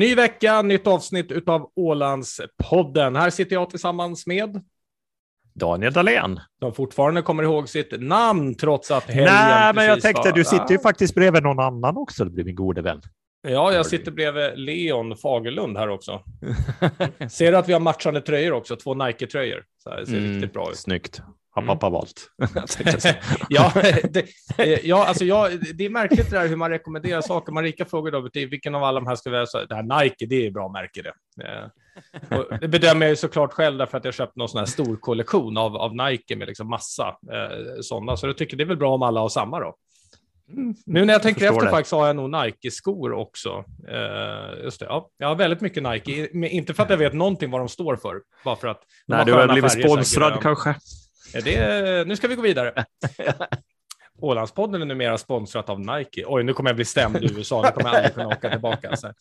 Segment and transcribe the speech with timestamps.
[0.00, 3.16] Ny vecka, nytt avsnitt av Ålandspodden.
[3.16, 4.64] Här sitter jag tillsammans med
[5.54, 6.40] Daniel Dahlén.
[6.58, 10.36] Som fortfarande kommer ihåg sitt namn trots att helgen Nej, men jag tänkte, var...
[10.36, 13.02] du sitter ju faktiskt bredvid någon annan också, du blir min gode vän.
[13.42, 16.22] Ja, jag sitter bredvid Leon Fagerlund här också.
[17.30, 18.76] Ser du att vi har matchande tröjor också?
[18.76, 19.64] Två Nike-tröjor.
[19.84, 20.76] Det ser mm, riktigt bra ut.
[20.76, 21.92] Snyggt har pappa mm.
[21.92, 22.30] valt.
[23.48, 23.72] ja,
[24.10, 24.26] det,
[24.84, 27.52] ja, alltså jag, det är märkligt det där hur man rekommenderar saker.
[27.52, 29.46] Marika frågar då vilken av alla de här ska vi ha?
[29.68, 31.44] Det här Nike, det är bra märke det.
[31.44, 34.66] Eh, och det bedömer jag ju såklart själv därför att jag köpt någon sån här
[34.66, 38.16] stor kollektion av, av Nike med liksom massa eh, sådana.
[38.16, 39.76] Så jag tycker det är väl bra om alla har samma då.
[40.56, 40.74] Mm.
[40.86, 41.70] Nu när jag tänker jag efter det.
[41.70, 43.64] faktiskt har jag nog Nike-skor också.
[43.88, 45.10] Uh, just det, ja.
[45.18, 48.20] Jag har väldigt mycket Nike, inte för att jag vet någonting vad de står för,
[48.44, 48.82] bara för att.
[49.06, 50.74] Nej, du har blivit sponsrad kanske.
[51.32, 52.84] Det, nu ska vi gå vidare.
[54.20, 56.24] Ålandspodden är numera sponsrat av Nike.
[56.26, 57.62] Oj, nu kommer jag bli stämd i USA.
[57.62, 58.90] Nu kommer jag aldrig kunna åka tillbaka.
[58.90, 59.12] Alltså.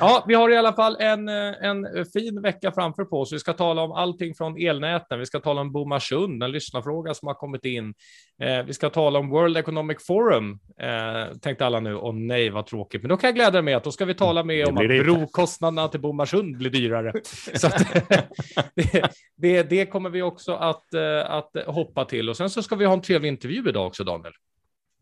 [0.00, 3.32] Ja, vi har i alla fall en, en fin vecka framför på oss.
[3.32, 5.18] Vi ska tala om allting från elnäten.
[5.18, 7.94] Vi ska tala om Bomarsund, en lyssnarfråga som har kommit in.
[8.42, 11.96] Eh, vi ska tala om World Economic Forum, eh, tänkte alla nu.
[11.96, 13.02] Och nej, vad tråkigt.
[13.02, 15.88] Men då kan jag glädja mig att då ska vi tala med om att brokostnaderna
[15.88, 17.12] till Bomarsund blir dyrare.
[17.54, 17.86] Så att,
[18.74, 22.28] det, det, det, kommer vi också att, eh, att hoppa till.
[22.28, 24.32] Och sen så ska vi ha en trevlig intervju idag också, Daniel.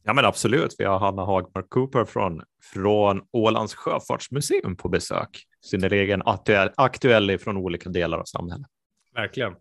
[0.03, 0.75] Ja, men absolut.
[0.79, 5.47] Vi har Hanna Hagmark Cooper från, från Ålands sjöfartsmuseum på besök.
[5.65, 8.67] Synnerligen aktuell, aktuell från olika delar av samhället.
[9.15, 9.55] Verkligen.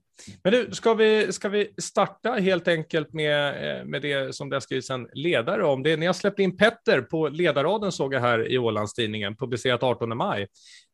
[0.43, 3.47] Men du, ska vi, ska vi starta helt enkelt med,
[3.79, 5.83] eh, med det som det har skrivits en ledare om?
[5.83, 10.17] Det, ni har släppt in Petter på ledarraden såg jag här i Ålandstidningen, publicerat 18
[10.17, 10.47] maj,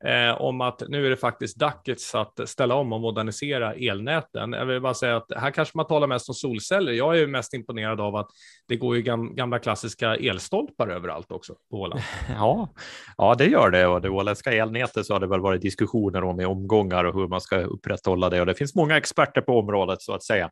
[0.05, 4.53] eh, om att nu är det faktiskt dags att ställa om och modernisera elnäten.
[4.53, 6.91] Jag vill bara säga att här kanske man talar mest om solceller.
[6.91, 8.27] Jag är ju mest imponerad av att
[8.67, 9.01] det går ju
[9.35, 12.01] gamla klassiska elstolpar överallt också på Åland.
[12.29, 12.69] Ja,
[13.17, 16.41] ja det gör det och det åländska elnätet så har det väl varit diskussioner om
[16.41, 19.59] i omgångar och hur man ska upprätthålla det och det finns många experter experter på
[19.59, 20.49] området så att säga.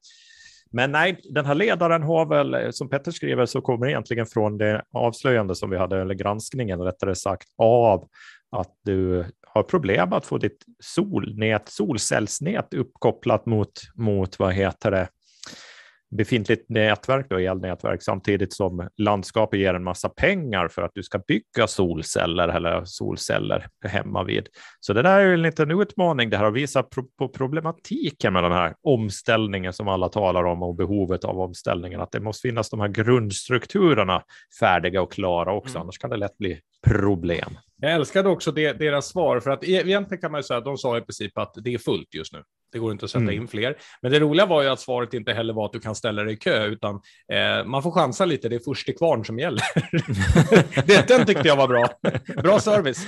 [0.72, 4.84] Men nej, den här ledaren har väl, som Petter skriver, så kommer egentligen från det
[4.94, 8.07] avslöjande som vi hade, eller granskningen rättare sagt, av
[8.52, 15.07] att du har problem att få ditt solnät, solcellsnät uppkopplat mot, mot vad heter det,
[16.16, 21.19] befintligt nätverk, då, elnätverk, samtidigt som landskapet ger en massa pengar för att du ska
[21.19, 24.47] bygga solceller eller solceller hemma vid.
[24.79, 26.85] Så det där är en liten utmaning det här och visar
[27.18, 32.12] på problematiken med den här omställningen som alla talar om och behovet av omställningen, att
[32.12, 34.23] det måste finnas de här grundstrukturerna
[34.59, 35.81] färdiga och klara också, mm.
[35.81, 37.57] annars kan det lätt bli problem.
[37.75, 40.66] Jag älskade också det, deras svar, för att e-, egentligen kan man ju säga att
[40.66, 42.44] de sa i princip att det är fullt just nu.
[42.73, 43.35] Det går inte att sätta mm.
[43.35, 43.75] in fler.
[44.01, 46.34] Men det roliga var ju att svaret inte heller var att du kan ställa dig
[46.34, 46.95] i kö, utan
[47.34, 48.50] eh, man får chansa lite.
[48.50, 49.63] Det är först till kvarn som gäller.
[50.88, 51.88] det, den tyckte jag var bra.
[52.44, 53.07] Bra service.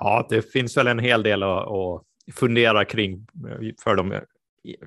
[0.00, 2.02] ja, det finns väl en hel del att, att
[2.34, 4.20] fundera kring eh, för dem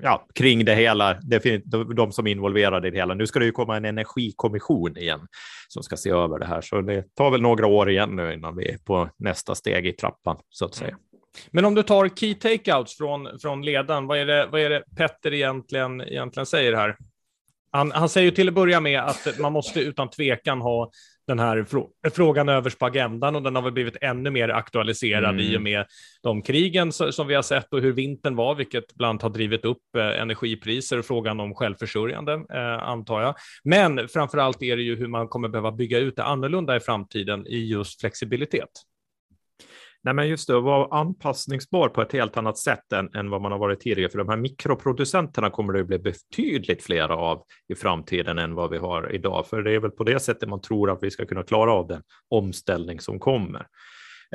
[0.02, 1.62] ja, kring det hela, det,
[1.96, 3.14] de som är involverade i det hela.
[3.14, 5.20] Nu ska det ju komma en energikommission igen
[5.68, 8.56] som ska se över det här, så det tar väl några år igen nu innan
[8.56, 10.96] vi är på nästa steg i trappan så att säga.
[11.50, 14.82] Men om du tar key takeouts från, från ledaren, vad är det, vad är det
[14.96, 16.96] Petter egentligen, egentligen säger här?
[17.70, 20.90] Han, han säger ju till att börja med att man måste utan tvekan ha
[21.26, 21.66] den här
[22.10, 25.40] frågan överst på agendan och den har väl blivit ännu mer aktualiserad mm.
[25.40, 25.86] i och med
[26.22, 29.64] de krigen som vi har sett och hur vintern var, vilket bland annat har drivit
[29.64, 33.34] upp eh, energipriser och frågan om självförsörjande, eh, antar jag.
[33.64, 36.80] Men framför allt är det ju hur man kommer behöva bygga ut det annorlunda i
[36.80, 38.70] framtiden i just flexibilitet.
[40.04, 43.42] Nej, men just det, att vara anpassningsbar på ett helt annat sätt än, än vad
[43.42, 44.10] man har varit tidigare.
[44.10, 48.70] För de här mikroproducenterna kommer det att bli betydligt fler av i framtiden än vad
[48.70, 49.46] vi har idag.
[49.46, 51.86] För det är väl på det sättet man tror att vi ska kunna klara av
[51.86, 53.66] den omställning som kommer.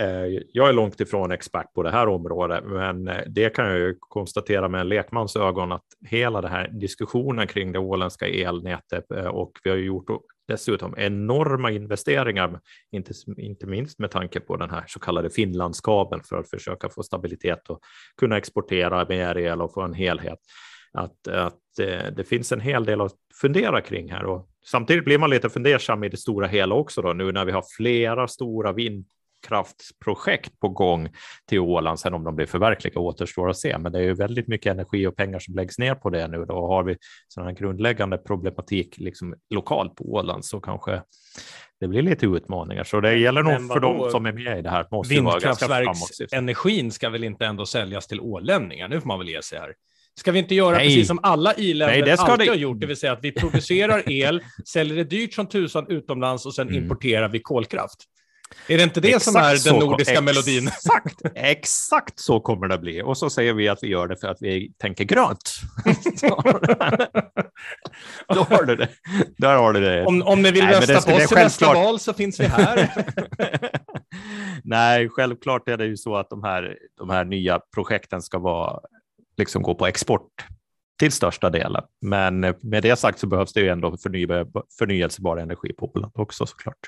[0.02, 3.80] Eh, jag är långt ifrån expert på det här området, men eh, det kan jag
[3.80, 9.12] ju konstatera med en lekmans ögon att hela den här diskussionen kring det åländska elnätet
[9.12, 10.10] eh, och vi har gjort
[10.50, 12.60] dessutom enorma investeringar,
[12.92, 17.04] inte, inte minst med tanke på den här så kallade Finlandskabeln för att försöka få
[17.04, 17.80] stabilitet och
[18.18, 20.40] kunna exportera mer el och få en helhet.
[20.94, 25.18] Att, att eh, det finns en hel del att fundera kring här och samtidigt blir
[25.18, 28.74] man lite fundersam i det stora hela också då nu när vi har flera stora
[28.74, 29.06] vind
[29.40, 31.10] vindkraftsprojekt på gång
[31.50, 32.00] till Åland.
[32.00, 35.08] Sen om de blir förverkligade återstår att se, men det är ju väldigt mycket energi
[35.08, 36.46] och pengar som läggs ner på det nu.
[36.46, 36.98] Då har vi
[37.28, 41.02] sådana grundläggande problematik liksom lokalt på Åland så kanske
[41.80, 42.84] det blir lite utmaningar.
[42.84, 45.10] Så det gäller nog för dem som är med i det här.
[45.10, 48.88] Vindkraftverksenergin ska väl inte ändå säljas till ålänningar?
[48.88, 49.74] Nu får man väl ge sig här.
[50.20, 50.88] Ska vi inte göra Nej.
[50.88, 52.52] precis som alla i-länder alltid det...
[52.52, 56.46] har gjort, det vill säga att vi producerar el, säljer det dyrt som tusan utomlands
[56.46, 56.84] och sen mm.
[56.84, 58.06] importerar vi kolkraft?
[58.68, 60.68] Är det inte det Exakt som är så- den nordiska melodin?
[60.78, 63.02] Exakt, exakt så kommer det bli.
[63.02, 65.52] Och så säger vi att vi gör det för att vi tänker grönt.
[68.28, 68.90] Då har du det.
[69.38, 70.06] Där har du det.
[70.06, 72.90] Om, om ni vill Nej, rösta på oss i nästa val så finns vi här.
[74.64, 78.80] Nej, självklart är det ju så att de här, de här nya projekten ska vara,
[79.38, 80.46] liksom gå på export
[81.00, 81.84] till största delen.
[82.02, 84.48] Men med det sagt så behövs det ju ändå förnybar,
[84.80, 86.80] förnyelsebar energi på Åland också såklart.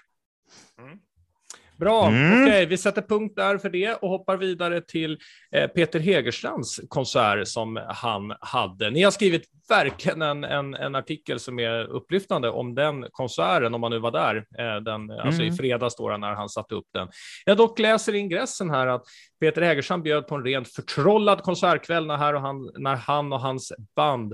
[1.81, 2.43] Bra, Mm.
[2.43, 5.17] okej, vi sätter punkt där för det och hoppar vidare till
[5.55, 8.89] eh, Peter Hegerstrands konsert som han hade.
[8.89, 13.81] Ni har skrivit verkligen en, en, en artikel som är upplyftande om den konserten, om
[13.81, 15.57] man nu var där, eh, den, alltså i Mm.
[15.57, 17.07] fredags då när han satte upp den.
[17.45, 19.03] Jag dock läser i ingressen här att
[19.39, 23.39] Peter Hägerstrand bjöd på en rent förtrollad konsertkväll när, här och han, när han och
[23.39, 24.33] hans band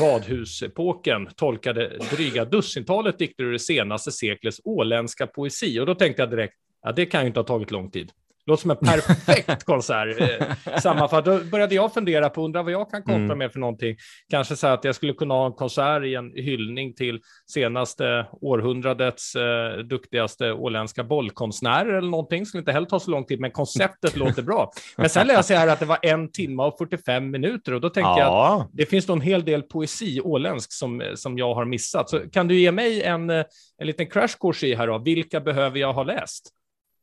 [0.00, 5.80] Badhusepoken tolkade dryga dussintalet dikter ur det senaste seklets åländska poesi.
[5.80, 8.12] Och då tänkte jag direkt, ja, det kan ju inte ha tagit lång tid.
[8.48, 10.20] Låter som en perfekt konsert.
[10.20, 11.24] Eh, sammanfatt.
[11.24, 13.38] Då började jag fundera på, undra vad jag kan kontra Mm.
[13.38, 13.96] med för någonting.
[14.30, 19.34] Kanske så att jag skulle kunna ha en konsert i en hyllning till senaste århundradets
[19.36, 22.46] eh, duktigaste åländska bollkonstnärer eller någonting.
[22.46, 24.70] Skulle inte heller ta så lång tid, men konceptet låter bra.
[24.96, 27.88] Men sen läser jag här att det var en timme och 45 minuter och då
[27.90, 31.64] tänkte jag Ja, det finns nog en hel del poesi åländsk som, som jag har
[31.64, 32.10] missat.
[32.10, 33.44] Så kan du ge mig en, eh,
[33.78, 34.98] en liten crash course i här då?
[34.98, 36.52] Vilka behöver jag ha läst?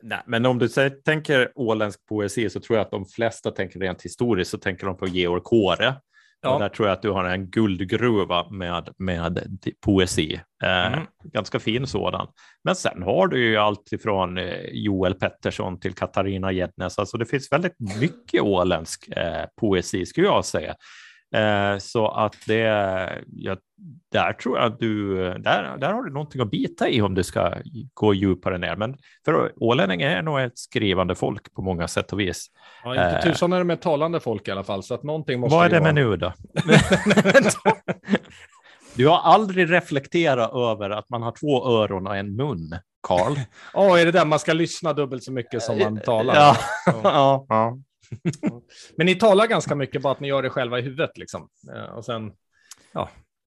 [0.03, 0.69] Nej, men om du
[1.05, 4.97] tänker åländsk poesi så tror jag att de flesta tänker rent historiskt så tänker de
[4.97, 5.95] på Georg Kåre.
[6.41, 6.53] Ja.
[6.53, 9.49] Och där tror jag att du har en guldgruva med, med
[9.85, 10.39] poesi.
[10.63, 11.05] Eh, Mm.
[11.23, 12.27] Ganska fin sådan.
[12.63, 16.99] Men sen har du ju allt ifrån eh, Joel Pettersson till Katarina Gednes.
[16.99, 20.75] Alltså det finns väldigt mycket åländsk eh, poesi skulle jag säga.
[21.33, 22.59] Eh, så att det,
[23.27, 23.57] ja,
[24.11, 27.23] där tror jag att du, där, där har du någonting att bita i om du
[27.23, 27.53] ska
[27.93, 28.75] gå djupare ner.
[28.75, 32.47] Men för ålänningar är nog ett skrivande folk på många sätt och vis.
[32.83, 33.21] Ja, inte Eh.
[33.23, 35.69] tusan är det med talande folk i alla fall, så att någonting måste Vad är
[35.69, 36.33] det med nu då?
[38.95, 42.75] du har aldrig reflekterat över att man har två öron och en mun,
[43.07, 43.33] Karl.
[43.73, 46.35] Ja, är det där man ska lyssna dubbelt så mycket som man talar?
[46.35, 46.57] Ja.
[47.03, 47.77] ja, ja.
[48.97, 51.49] Men ni talar ganska mycket, bara att ni gör det själva i huvudet liksom.
[51.75, 52.31] Eh, Och sen,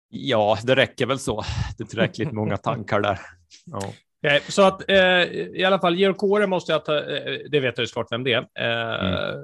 [0.09, 1.45] ja, det räcker väl så.
[1.79, 3.21] Det är tillräckligt många tankar där.
[3.65, 3.93] Ja.
[4.26, 4.97] Eh, Så att eh,
[5.32, 7.03] i alla fall, Georg Kåre måste jag ta, eh,
[7.50, 8.38] det vet jag ju såklart vem det är.
[8.38, 9.35] Eh,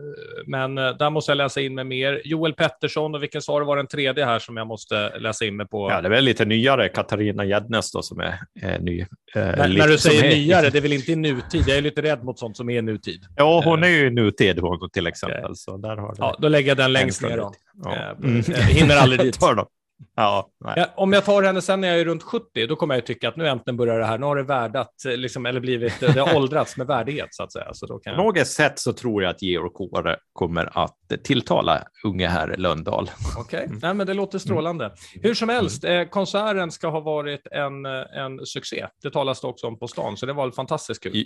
[0.46, 2.22] Men eh, där måste jag läsa in mig mer.
[2.24, 5.66] Joel Pettersson och vilken sa var den tredje här som jag måste läsa in mig
[5.68, 5.90] på?
[5.90, 6.88] ja, det är väl lite nyare.
[6.88, 9.00] Katarina Gednes då som är, är ny.
[9.00, 11.64] Eh, när, lite- när du säger är- nyare, det är väl inte i nutid?
[11.66, 13.20] Jag är lite rädd mot sånt som är i nutid.
[13.36, 15.56] Ja, hon är ju nutid hon till exempel.
[15.56, 17.52] Så där har Ja, då lägger jag den en längst ner då.
[17.84, 17.96] Ja.
[18.22, 18.42] Mm.
[18.68, 19.38] Hinner aldrig dit.
[20.16, 20.50] Ja.
[20.76, 23.28] Ja, om jag tar henne sen när jag är runt 70, då kommer jag tycka
[23.28, 26.20] att nu äntligen börjar det här, nu har det värdat, eh, liksom, eller blivit, det
[26.20, 27.74] har åldrats med värdighet så att säga.
[27.74, 28.36] Så då kan På jag...
[28.36, 33.10] något sätt så tror jag att Georg Kåre kommer att tilltala unge herr Lönndahl.
[33.38, 34.92] Okej, nej men det låter strålande.
[35.22, 38.86] Hur som helst, eh, konserten ska ha varit en, eh, en succé.
[39.02, 41.24] Det talas det också om på stan, så det var fantastiskt kul.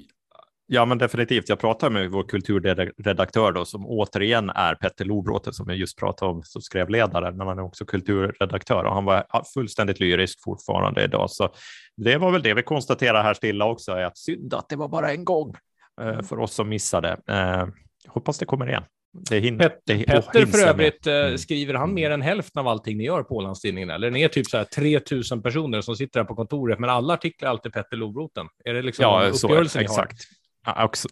[0.70, 1.48] Ja, men definitivt.
[1.48, 6.30] Jag pratade med vår kulturredaktör då, som återigen är Petter Lobråte, som jag just pratade
[6.30, 11.04] om, som skrev ledaren, men han är också kulturredaktör och han var fullständigt lyrisk fortfarande
[11.04, 11.30] idag.
[11.30, 11.48] Så
[11.96, 14.88] det var väl det vi konstaterar här stilla också, är att synd att det var
[14.88, 15.54] bara en gång
[16.00, 17.16] eh, för oss som missade.
[17.28, 17.66] Eh,
[18.08, 18.82] hoppas det kommer igen.
[19.30, 21.38] Det hin- Pet- det, Petter för övrigt, eh, Mm.
[21.38, 23.90] skriver han mer än hälften av allting ni gör på Ålandstidningen?
[23.90, 27.14] Eller ni är typ så här 3000 personer som sitter här på kontoret, men alla
[27.14, 28.46] artiklar är alltid Petter Lovroten?
[28.64, 30.16] Är det liksom Ja, en så ni exakt.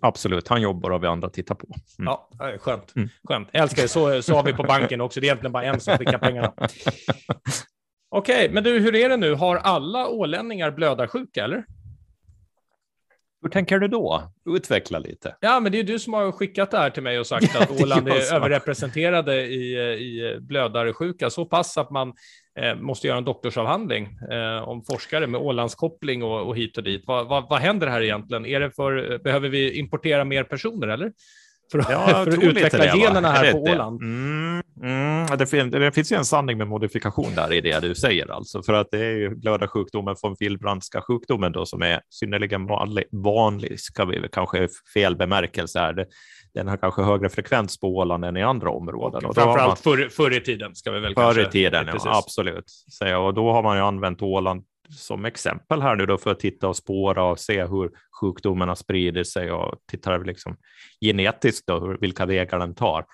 [0.00, 1.66] Absolut, han jobbar och vi andra tittar på.
[1.98, 2.06] Mm.
[2.06, 2.96] Ja, ja, skönt.
[2.96, 3.08] Mm.
[3.28, 3.48] skönt.
[3.52, 3.88] Jag älskar det.
[3.88, 5.20] Så, så har vi på banken också.
[5.20, 6.52] Det är egentligen bara en som skickar pengarna.
[8.10, 9.34] Okej, men du, hur är det nu?
[9.34, 11.64] Har alla ålänningar blödarsjuka, eller?
[13.46, 14.22] Hur tänker du då?
[14.46, 15.36] Utveckla lite.
[15.40, 17.62] Ja, men det är du som har skickat det här till mig och sagt Ja,
[17.62, 22.12] att Åland är överrepresenterade i, i blödarsjuka, så pass att man
[22.58, 27.04] eh, måste göra en doktorsavhandling eh, om forskare med Ålandskoppling och, och hit och dit.
[27.06, 28.46] Vad, vad, vad händer här egentligen?
[28.46, 31.12] Är det för, behöver vi importera mer personer, eller?
[31.72, 33.72] För, att- Ja, för att utveckla det, generna Är här på det?
[33.72, 34.02] Åland?
[34.02, 38.30] Mm, mm, det, det finns ju en sanning med modifikation där i det du säger,
[38.30, 43.04] alltså, för att det är ju blödarsjukdomen från Wilbrandska sjukdomen då som är synnerligen vanlig,
[43.12, 46.06] vanlig, ska vi kanske fel bemärkelse här.
[46.54, 49.16] Den har kanske högre frekvens på Åland än i andra områden.
[49.16, 51.42] Och man- Framförallt förr, förr i tiden ska vi väl Förr kanske...
[51.42, 52.64] i tiden, ja, absolut.
[52.90, 56.40] Så, och då har man ju använt Åland som exempel här nu då för att
[56.40, 57.90] titta och spåra och se hur
[58.20, 60.56] sjukdomarna sprider sig och titta liksom
[61.00, 63.04] genetiskt då, vilka vägar den tar.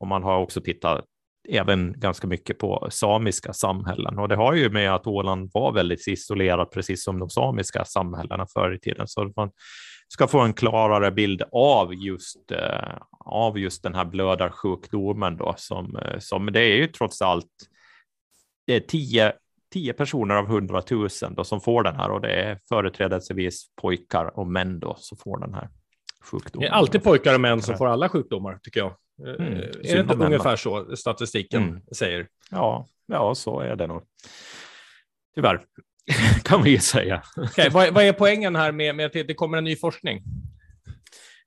[0.00, 1.04] Och man har också tittat
[1.48, 6.08] även ganska mycket på samiska samhällen och det har ju med att Åland var väldigt
[6.08, 9.08] isolerat, precis som de samiska samhällena förr i tiden.
[9.08, 9.50] Så man
[10.08, 15.96] ska få en klarare bild av just, eh, av just den här blödarsjukdomen då, som,
[15.96, 17.46] eh, som det är ju trots allt
[18.66, 19.32] det är tio,
[19.72, 24.46] tio personer av hundratusen då som får den här och det är företrädesvis pojkar och
[24.46, 25.68] män då som får den här
[26.30, 26.60] sjukdomen.
[26.60, 28.96] Det är alltid pojkar och män som får alla sjukdomar, tycker jag.
[29.26, 29.52] Mm,
[29.82, 31.80] är det inte ungefär så statistiken mm.
[31.96, 32.28] säger?
[32.50, 34.02] Ja, ja, så är det nog.
[35.34, 35.60] Tyvärr,
[36.44, 37.22] kan vi säga.
[37.36, 40.22] Okay, vad, vad, är poängen här med, med att det kommer en ny forskning?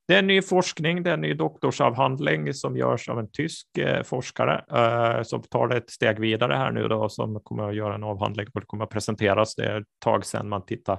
[0.08, 3.78] Det är en ny forskning, det är en ny doktorsavhandling som görs av en tysk
[3.78, 7.76] eh, forskare eh, som tar det ett steg vidare här nu då, som kommer att
[7.76, 9.54] göra en avhandling och det kommer att presenteras.
[9.54, 10.98] Det är ett tag sedan man tittar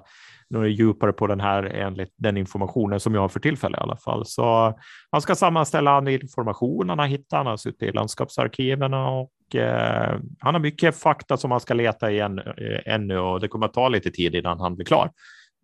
[0.50, 3.98] något djupare på den här enligt den informationen som jag har för tillfället i alla
[3.98, 4.26] fall.
[4.26, 4.74] Så
[5.12, 7.38] man ska sammanställa all information han har hittat.
[7.38, 12.12] Han har suttit i landskapsarkiven och eh, han har mycket fakta som man ska leta
[12.12, 15.12] igen eh, ännu och det kommer att ta lite tid innan han blir klar.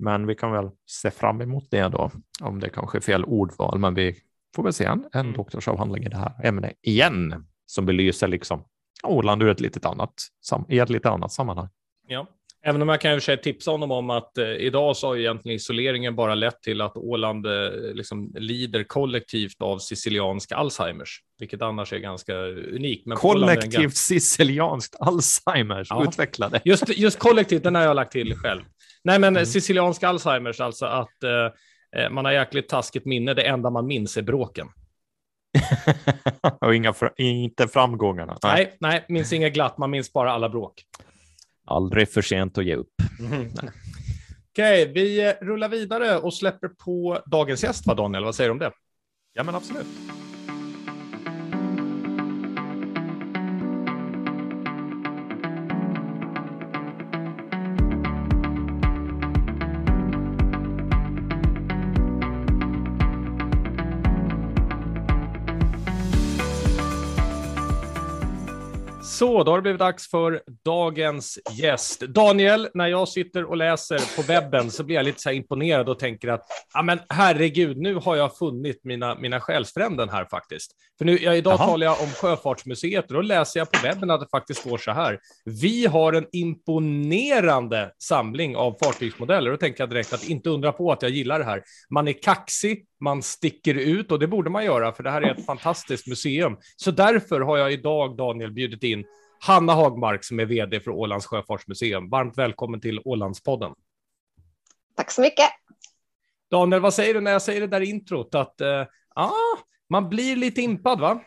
[0.03, 3.79] Men vi kan väl se fram emot det då, om det kanske är fel ordval,
[3.79, 4.15] men vi
[4.55, 5.33] får väl se en, en mm.
[5.33, 8.63] doktorsavhandling i det här ämnet igen som belyser liksom
[9.03, 10.13] Åland ur ett litet annat,
[10.69, 11.69] i ett lite annat sammanhang.
[12.07, 12.27] Ja,
[12.65, 16.15] Även om jag kan ju tipsa honom om att eh, idag så har egentligen isoleringen
[16.15, 21.97] bara lett till att Åland eh, liksom lider kollektivt av siciliansk Alzheimers, vilket annars är
[21.97, 23.05] ganska unikt.
[23.05, 26.03] Men kollektivt sicilianskt Alzheimers, ja.
[26.03, 26.61] utvecklade.
[26.65, 28.61] Just, just kollektivt, den har jag lagt till själv.
[29.03, 29.45] Nej, men mm.
[29.45, 33.33] siciliansk Alzheimers, alltså att eh, eh man har jäkligt taskigt minne.
[33.33, 34.67] Det enda man minns är bråken.
[36.61, 38.37] och inga, inte framgångarna.
[38.43, 38.55] Nej.
[38.55, 39.77] nej, nej, minns inget glatt.
[39.77, 40.83] Man minns bara alla bråk.
[41.65, 42.93] Aldrig för sent att ge upp.
[43.19, 43.51] Mm.
[44.49, 48.23] Okej, okay, vi rullar vidare och släpper på dagens gäst, va Daniel?
[48.23, 48.71] Vad säger du om det?
[49.33, 49.87] Ja, men absolut.
[69.13, 72.01] Så, då har det blivit dags för dagens gäst.
[72.01, 75.99] Daniel, när jag sitter och läser på webben så blir jag lite så imponerad och
[75.99, 80.71] tänker att, ja men herregud, nu har jag funnit mina, mina själsfränden här faktiskt.
[80.97, 81.65] För nu, ja, idag Aha.
[81.65, 84.91] talar jag om Sjöfartsmuseet och då läser jag på webben att det faktiskt står så
[84.91, 85.19] här.
[85.45, 89.51] Vi har en imponerande samling av fartygsmodeller.
[89.51, 91.63] Då tänker jag direkt att inte undra på att jag gillar det här.
[91.89, 95.31] Man är kaxig, man sticker ut och det borde man göra för det här är
[95.31, 96.57] ett fantastiskt museum.
[96.75, 99.05] Så därför har jag idag, Daniel, bjudit in
[99.39, 102.09] Hanna Hagmark som är vd för Ålands Sjöfartsmuseum.
[102.09, 103.71] Varmt välkommen till Ålandspodden.
[104.95, 105.49] Tack så mycket.
[106.51, 108.35] Daniel, vad säger du när jag säger det där introt?
[108.35, 109.31] Att eh, ah,
[109.89, 111.21] man blir lite impad, va?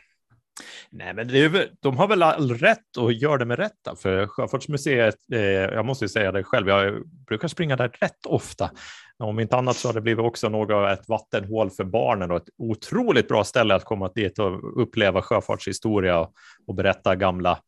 [0.91, 5.15] Nej, men det, de har väl all rätt att göra det med rätta, för Sjöfartsmuseet,
[5.33, 8.71] eh, jag måste ju säga det själv, jag brukar springa där rätt ofta.
[9.19, 12.49] Om inte annat så har det blivit också något ett vattenhål för barnen och ett
[12.59, 16.29] otroligt bra ställe att komma dit och uppleva sjöfartshistoria
[16.67, 17.59] och, berätta gamla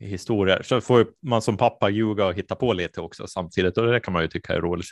[0.00, 0.62] historier.
[0.64, 4.12] Så får man som pappa ljuga och hitta på lite också samtidigt och det kan
[4.12, 4.86] man ju tycka är roligt.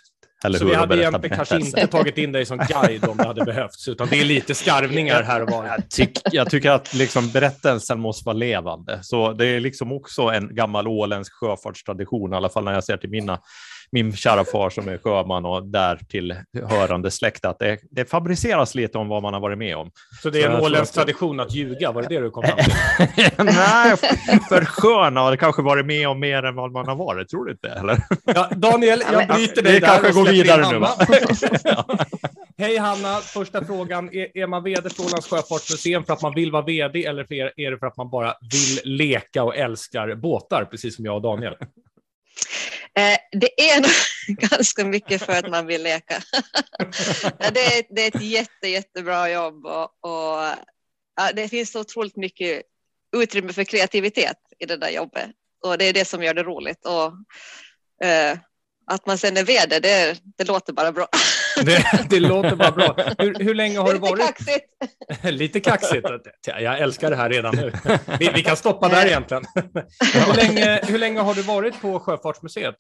[0.45, 3.45] Eller så vi hade egentligen kanske inte tagit in dig som guide om det hade
[3.45, 5.67] behövts, utan det är lite skarvningar här och var.
[5.67, 10.23] Jag, tyck, jag tycker att liksom berättelsen måste vara levande, så det är liksom också
[10.23, 13.41] en gammal åländsk sjöfartstradition, i alla fall när jag ser till mina
[13.93, 16.35] min kära far som är sjöman och där till
[16.69, 19.91] hörande släkt att det, det, fabriceras lite om vad man har varit med om.
[20.23, 22.75] Så det är en åländsk tradition att ljuga, var det det du kom fram till?
[23.45, 23.97] Nej,
[24.49, 27.45] för sjön har det kanske varit med om mer än vad man har varit, tror
[27.45, 27.69] du inte?
[27.69, 27.99] Eller?
[28.25, 30.79] Ja, Daniel, jag bryter dig där kanske går vidare nu.
[30.79, 30.91] Va?
[32.59, 34.15] Hej Hanna, första frågan.
[34.15, 37.71] Är, är man vd för Ålands Sjöfartsmuseum för att man vill vara vd eller är
[37.71, 41.55] det för att man bara vill leka och älskar båtar, precis som jag och Daniel?
[42.99, 43.85] Eh, det är
[44.51, 46.23] ganska mycket för att man vill leka.
[47.39, 50.45] det, är, det är ett jätte, jättebra jobb och, och
[51.17, 52.63] ja, det finns så otroligt mycket
[53.17, 55.31] utrymme för kreativitet i det där jobbet
[55.65, 56.87] och det är det som gör det roligt.
[56.87, 57.13] Och,
[58.07, 58.39] eh,
[58.91, 61.09] att man sen är vd, det, det låter bara bra.
[61.65, 62.97] Det, det låter bara bra.
[63.19, 64.19] Hur, hur länge har du varit?
[64.19, 65.25] Lite kaxigt.
[65.25, 66.07] Lite kaxigt.
[66.47, 67.73] Jag älskar det här redan nu.
[68.19, 69.45] Vi, vi kan stoppa där egentligen.
[70.15, 72.75] Hur länge, hur länge har du varit på Sjöfartsmuseet?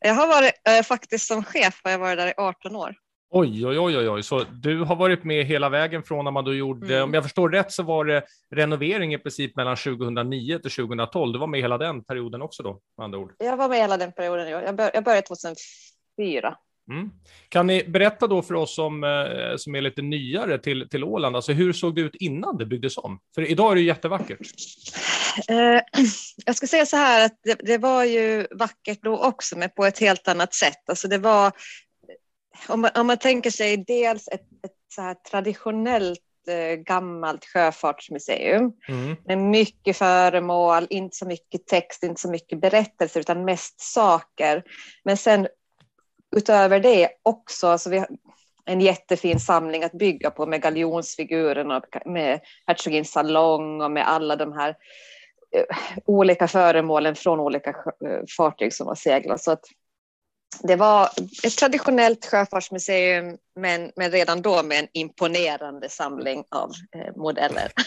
[0.00, 2.94] Jag har varit äh, faktiskt som chef, har jag varit där i 18 år.
[3.30, 6.54] Oj, oj, oj, oj, så du har varit med hela vägen från när man då
[6.54, 7.04] gjorde, mm.
[7.04, 8.22] om jag förstår rätt så var det
[8.54, 11.32] renovering i princip mellan 2009 till 2012.
[11.32, 13.32] Du var med hela den perioden också då, med andra ord?
[13.38, 16.56] Jag var med hela den perioden, jag, bör, jag började 2004.
[16.90, 17.10] Mm.
[17.48, 21.36] Kan ni berätta då för oss som, eh, som är lite nyare till, till Åland,
[21.36, 23.20] alltså hur såg det ut innan det byggdes om?
[23.34, 24.38] För idag är det jättevackert.
[25.48, 25.56] Eh,
[26.46, 29.84] jag ska säga så här att det, det, var ju vackert då också, men på
[29.84, 30.88] ett helt annat sätt.
[30.88, 31.52] Alltså det var
[32.68, 38.72] om man, om man tänker sig dels ett, ett så här traditionellt eh, gammalt sjöfartsmuseum
[38.88, 39.16] Mm.
[39.26, 44.62] med mycket föremål, inte så mycket text, inte så mycket berättelser utan mest saker.
[45.04, 45.48] Men sen
[46.36, 48.08] utöver det också, alltså vi har
[48.64, 54.52] en jättefin samling att bygga på med galjonsfigurerna, med hertogins salong och med alla de
[54.52, 54.76] här
[55.56, 59.40] eh, olika föremålen från olika eh, fartyg som har seglat.
[59.42, 59.64] Så att
[60.62, 61.08] det var
[61.44, 67.72] ett traditionellt sjöfartsmuseum, men, men redan då med en imponerande samling av eh, modeller.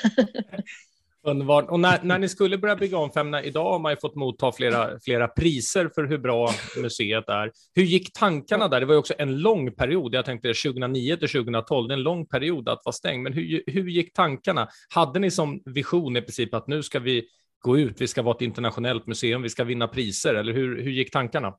[1.23, 1.69] Underbart.
[1.69, 4.51] Och när, när ni skulle börja bygga om Femna, idag har man ju fått motta
[4.51, 7.51] flera, flera priser för hur bra museet är.
[7.75, 8.79] Hur gick tankarna där?
[8.79, 10.13] Det var ju också en lång period.
[10.13, 13.23] Jag tänkte 2009 till 2012, det är en lång period att vara stängd.
[13.23, 14.69] Men hur, hur gick tankarna?
[14.89, 17.25] Hade ni som vision i princip att nu ska vi
[17.59, 20.91] gå ut, vi ska vara ett internationellt museum, vi ska vinna priser, eller hur, hur
[20.91, 21.53] gick tankarna?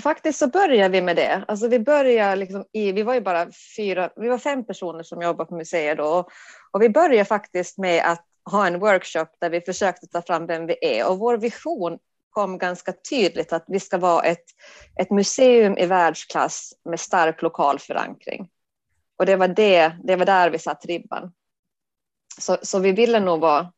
[0.00, 1.44] Faktiskt så började vi med det.
[1.48, 5.22] Alltså vi började liksom i, vi var ju bara fyra, vi var fem personer som
[5.22, 6.28] jobbade på museet då.
[6.70, 10.66] Och vi började faktiskt med att ha en workshop där vi försökte ta fram vem
[10.66, 11.10] vi är.
[11.10, 11.98] Och vår vision
[12.30, 14.44] kom ganska tydligt att vi ska vara ett,
[15.00, 18.48] ett museum i världsklass med stark lokal förankring.
[19.16, 21.32] Och det var, det, det var där vi satt ribban.
[22.40, 23.72] Så, så vi ville nog vara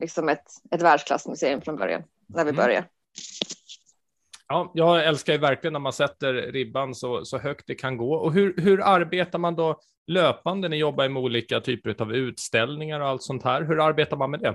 [0.00, 2.56] liksom ett, ett världsklassmuseum från början, när vi Mm.
[2.64, 2.86] började.
[4.54, 8.14] Ja, jag älskar ju verkligen när man sätter ribban så, så högt det kan gå.
[8.14, 10.68] Och hur, hur arbetar man då löpande?
[10.68, 13.62] Ni jobbar med olika typer av utställningar och allt sånt här.
[13.62, 14.54] Hur arbetar man med det?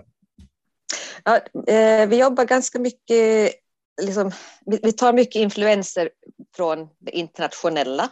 [1.23, 1.35] Ja,
[1.73, 3.53] eh, vi jobbar ganska mycket,
[4.01, 4.31] liksom,
[4.65, 6.09] vi, vi tar mycket influenser
[6.55, 8.03] från det internationella.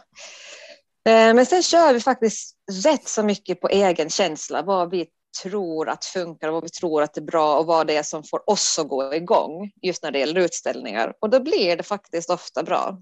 [1.08, 5.06] Eh, men sen kör vi faktiskt rätt så mycket på egen känsla, vad vi
[5.42, 8.50] tror att funkar, vad vi tror att är bra och vad det är som får
[8.50, 11.14] oss att gå igång just när det gäller utställningar.
[11.20, 12.98] Och då blir det faktiskt ofta bra.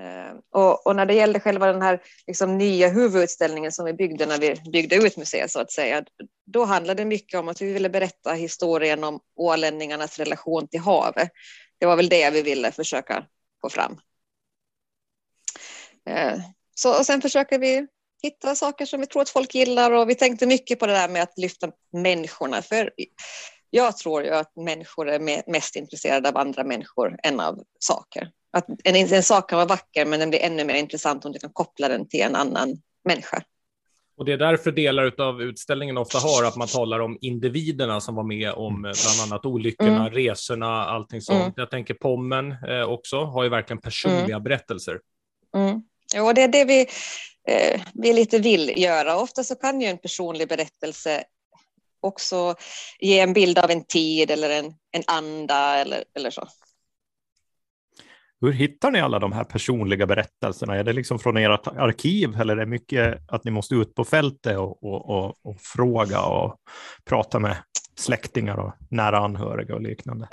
[0.00, 4.26] Eh, och, och när det gällde själva den här liksom, nya huvudutställningen som vi byggde
[4.26, 6.04] när vi byggde ut museet så att säga,
[6.46, 11.30] då handlade det mycket om att vi ville berätta historien om ålänningarnas relation till havet.
[11.78, 13.26] Det var väl det vi ville försöka
[13.60, 14.00] få fram.
[16.06, 16.38] Eh,
[16.74, 17.86] så, och sen försöker vi
[18.22, 21.08] hitta saker som vi tror att folk gillar och vi tänkte mycket på det där
[21.08, 22.62] med att lyfta människorna.
[22.62, 22.90] För
[23.70, 28.30] jag tror ju att människor är me- mest intresserade av andra människor än av saker.
[28.52, 31.38] Att en, en sak kan vara vacker men den blir ännu mer intressant om du
[31.38, 33.42] kan koppla den till en annan människa.
[34.16, 38.14] Och det är därför delar av utställningen ofta har att man talar om individerna som
[38.14, 40.12] var med om eh, bland annat olyckorna, Mm.
[40.12, 41.40] resorna, allting sånt.
[41.40, 41.52] Mm.
[41.56, 45.00] Jag tänker Pommern eh, också, har ju verkligen personliga berättelser.
[45.56, 45.82] Mm.
[46.14, 46.80] Jo, det är det vi,
[47.48, 49.16] eh, vi lite vill göra.
[49.16, 51.24] Ofta så kan ju en personlig berättelse
[52.00, 52.54] också
[52.98, 56.48] ge en bild av en tid eller en, en anda eller, eller så.
[58.40, 60.76] Hur hittar ni alla de här personliga berättelserna?
[60.76, 64.04] Är det liksom från ert arkiv eller är det mycket att ni måste ut på
[64.04, 66.56] fältet och, och, och, och fråga och
[67.04, 67.56] prata med
[67.96, 70.28] släktingar och nära anhöriga och liknande?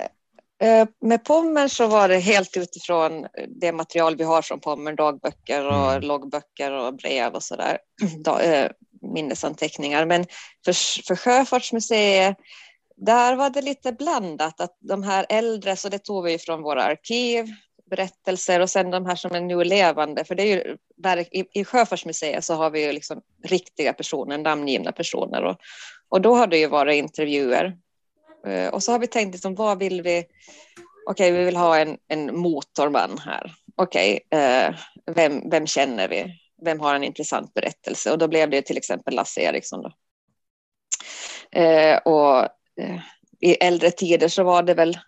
[0.60, 3.26] Eh, Med Pommern så var det helt utifrån
[3.60, 6.00] det material vi har från Pommern, dagböcker och Mm.
[6.02, 7.78] loggböcker och brev och sådär,
[8.42, 8.70] eh,
[9.14, 10.06] minnesanteckningar.
[10.06, 10.24] Men
[10.64, 10.72] för,
[11.06, 12.36] för Sjöfartsmuseet,
[12.96, 14.60] där var det lite blandat.
[14.60, 17.46] Att de här äldre, så det tog vi från våra arkiv,
[17.90, 20.24] berättelser och sen de här som är nu levande.
[20.24, 24.38] För det är ju, verk- i, i Sjöfartsmuseet så har vi ju liksom riktiga personer,
[24.38, 25.44] namngivna personer.
[25.44, 25.56] Och,
[26.08, 27.76] och då har det ju varit intervjuer.
[28.48, 30.24] Eh, och så har vi tänkt liksom, vad vill vi?
[31.10, 33.54] Okej, vi vill ha en, en motorman här.
[33.76, 34.74] Okej, okay,
[35.14, 36.34] vem, vem känner vi?
[36.64, 38.12] Vem har en intressant berättelse?
[38.12, 39.82] Och då blev det till exempel Lasse Eriksson.
[39.82, 39.92] Då.
[41.60, 42.48] Eh, och
[43.40, 44.98] i äldre tider så var det väl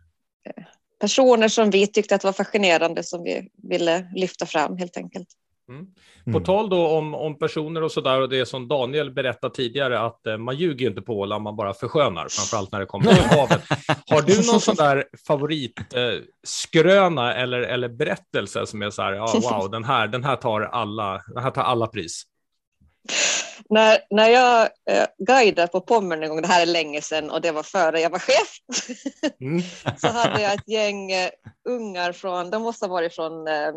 [1.00, 5.29] personer som vi tyckte att var fascinerande som vi ville lyfta fram helt enkelt.
[5.70, 5.87] Mm.
[6.26, 6.33] Mm.
[6.33, 10.26] På tal då om, om personer och sådär och det som Daniel berättade tidigare att
[10.26, 13.24] eh, man ljuger ju inte på Åland, man bara förskönar, framförallt när det kommer till
[13.24, 13.62] havet.
[14.11, 19.40] Har du någon sån där favoritskröna eh, eller, eller berättelse som är så här, ja,
[19.42, 22.22] wow, den här, den här tar alla, den här tar alla pris?
[23.70, 27.40] När, när jag eh, guidade på Pommern en gång, det här är länge sedan och
[27.40, 28.56] det var före jag var chef,
[29.40, 29.62] Mm.
[29.98, 31.30] så hade jag ett gäng eh,
[31.68, 33.72] ungar från, de måste ha varit från eh,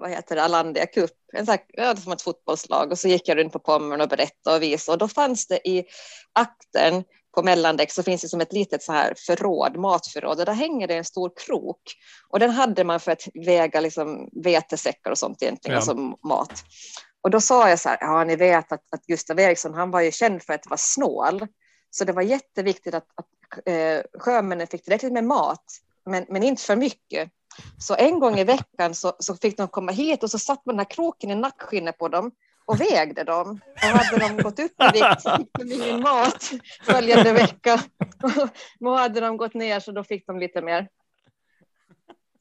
[0.00, 3.38] vad heter det, Alandia Cup, en sån här, som ett fotbollslag och så gick jag
[3.38, 5.84] runt på Pommern och berättade och visade och då fanns det i
[6.32, 10.52] akten på mellandäck så finns det som ett litet så här förråd, matförråd och där
[10.52, 11.82] hänger det en stor krok
[12.28, 15.78] och den hade man för att väga liksom vetesäckar och sånt egentligen, Ja.
[15.78, 15.94] alltså
[16.28, 16.64] mat.
[17.22, 20.00] Och då sa jag så här, ja ni vet att, att Gustav Eriksson han var
[20.00, 21.46] ju känd för att vara snål
[21.90, 25.64] så det var jätteviktigt att, att eh, sjömännen fick tillräckligt med mat
[26.06, 27.30] men, men inte för mycket.
[27.78, 30.76] Så en gång i veckan så, så fick de komma hit och så satt man
[30.76, 32.30] den här kroken i nackskinnet på dem
[32.64, 33.60] och vägde dem.
[33.74, 36.50] Och hade de gått upp i vikt så fick de ingen mat
[36.86, 37.82] följande vecka.
[38.80, 40.88] Och hade de gått ner så då fick de lite mer.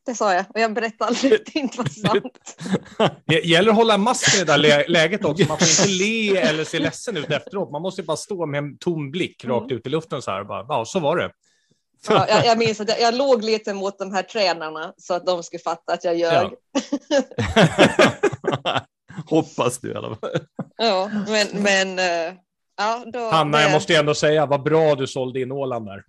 [0.05, 2.55] Det sa jag och jag berättade aldrig det inte var sant.
[3.25, 5.47] Det gäller att hålla masken i det där läget också.
[5.47, 7.71] Man får inte le eller se ledsen ut efteråt.
[7.71, 9.77] Man måste bara stå med en tom blick rakt Mm.
[9.77, 10.43] ut i luften så här.
[10.43, 11.31] Bara, ja, så var det.
[12.07, 15.25] Ja, jag, jag minns att jag, jag låg lite mot de här tränarna så att
[15.25, 16.49] de skulle fatta att jag ljög.
[19.29, 20.29] Hoppas du i alla fall.
[20.77, 22.33] Ja, men, men eh,
[22.77, 25.85] ja, då, Hanna, det- jag måste ju ändå säga vad bra du sålde in Åland
[25.85, 26.03] där.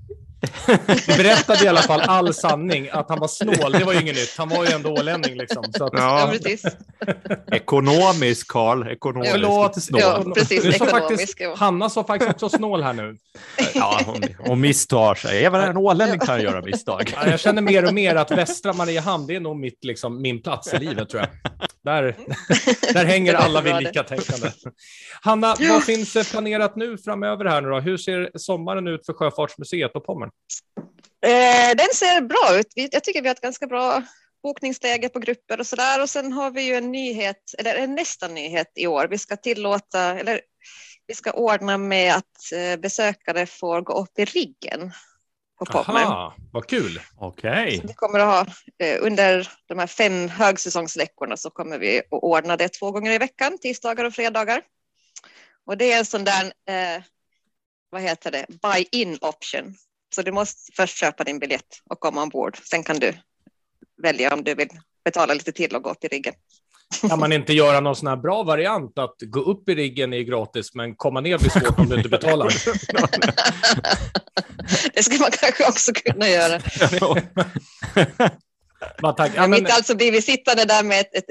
[1.07, 2.89] Du berättade i alla fall all sanning.
[2.93, 4.35] Att han var snål, det var ju inget nytt.
[4.39, 5.65] Han var ju ändå ålänning liksom.
[5.79, 6.63] Så att, Ja, Ja, precis.
[7.53, 9.83] ekonomisk Karl, ekonomiskt Förlåt.
[9.83, 10.01] snål.
[10.01, 10.63] Ja, precis.
[10.63, 11.09] du sa Ekonomisk.
[11.09, 11.55] faktiskt, ja.
[11.59, 13.17] Hanna sa faktiskt också snål här nu.
[13.75, 15.45] Ja, hon, hon misstar sig.
[15.45, 17.15] Även en ålänning kan göra misstag.
[17.17, 20.43] Ja, Jag känner mer och mer att västra Mariehamn, det är nog mitt, liksom, min
[20.43, 21.29] plats i livet tror jag.
[21.85, 22.17] Där,
[22.93, 24.49] där hänger alla vid lika tänkande.
[25.23, 27.81] Hanna, vad finns planerat nu framöver här nu då?
[27.81, 30.31] Hur ser sommaren ut för Sjöfartsmuseet och Pommern?
[31.27, 32.73] Eh, den ser bra ut.
[32.75, 34.03] Jag tycker vi har ett ganska bra
[34.43, 36.03] bokningsläge på grupper och så där.
[36.03, 39.09] Och sen har vi ju en nyhet, eller en nästan nyhet i år.
[39.11, 40.41] Vi ska tillåta, eller
[41.07, 44.93] vi ska ordna med att eh, besökare får gå upp i riggen
[45.59, 46.03] på Pommern.
[46.03, 47.01] Aha, vad kul.
[47.17, 47.81] Okej.
[47.85, 48.55] Vi kommer att ha
[48.87, 53.19] eh, under de här fem högsäsongsveckorna så kommer vi att ordna det två gånger i
[53.19, 54.63] veckan, tisdagar och fredagar.
[55.67, 57.03] Och det är en sån där, eh,
[57.91, 59.77] vad heter det, buy-in option.
[60.15, 62.59] Så du måste först köpa din biljett och komma ombord.
[62.71, 63.15] Sen kan du
[64.03, 64.69] välja om du vill
[65.05, 66.35] betala lite till och gå upp i riggen.
[67.09, 70.21] Kan man inte göra någon sån här bra variant att gå upp i riggen är
[70.21, 72.49] gratis, men komma ner blir svårt om du inte betalar?
[74.95, 76.61] Det skulle man kanske också kunna göra.
[79.03, 81.31] Man tack, ja, Men men, inte alltså blir vi sittande där med ett, ett,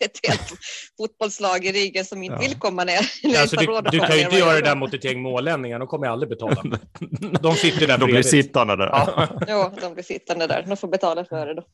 [0.00, 0.52] ett helt
[0.96, 2.48] fotbollslag i ryggen som inte Ja.
[2.48, 2.98] vill komma ner.
[2.98, 5.78] alltså, inte du, du kan ju inte göra gör det där mot ett gäng målänningar,
[5.78, 6.62] de kommer jag aldrig betala.
[7.40, 8.86] De sitter där De blir sittande där.
[8.86, 9.28] Ja.
[9.48, 10.64] Ja, de blir sittande där.
[10.68, 11.64] De får betala för det då.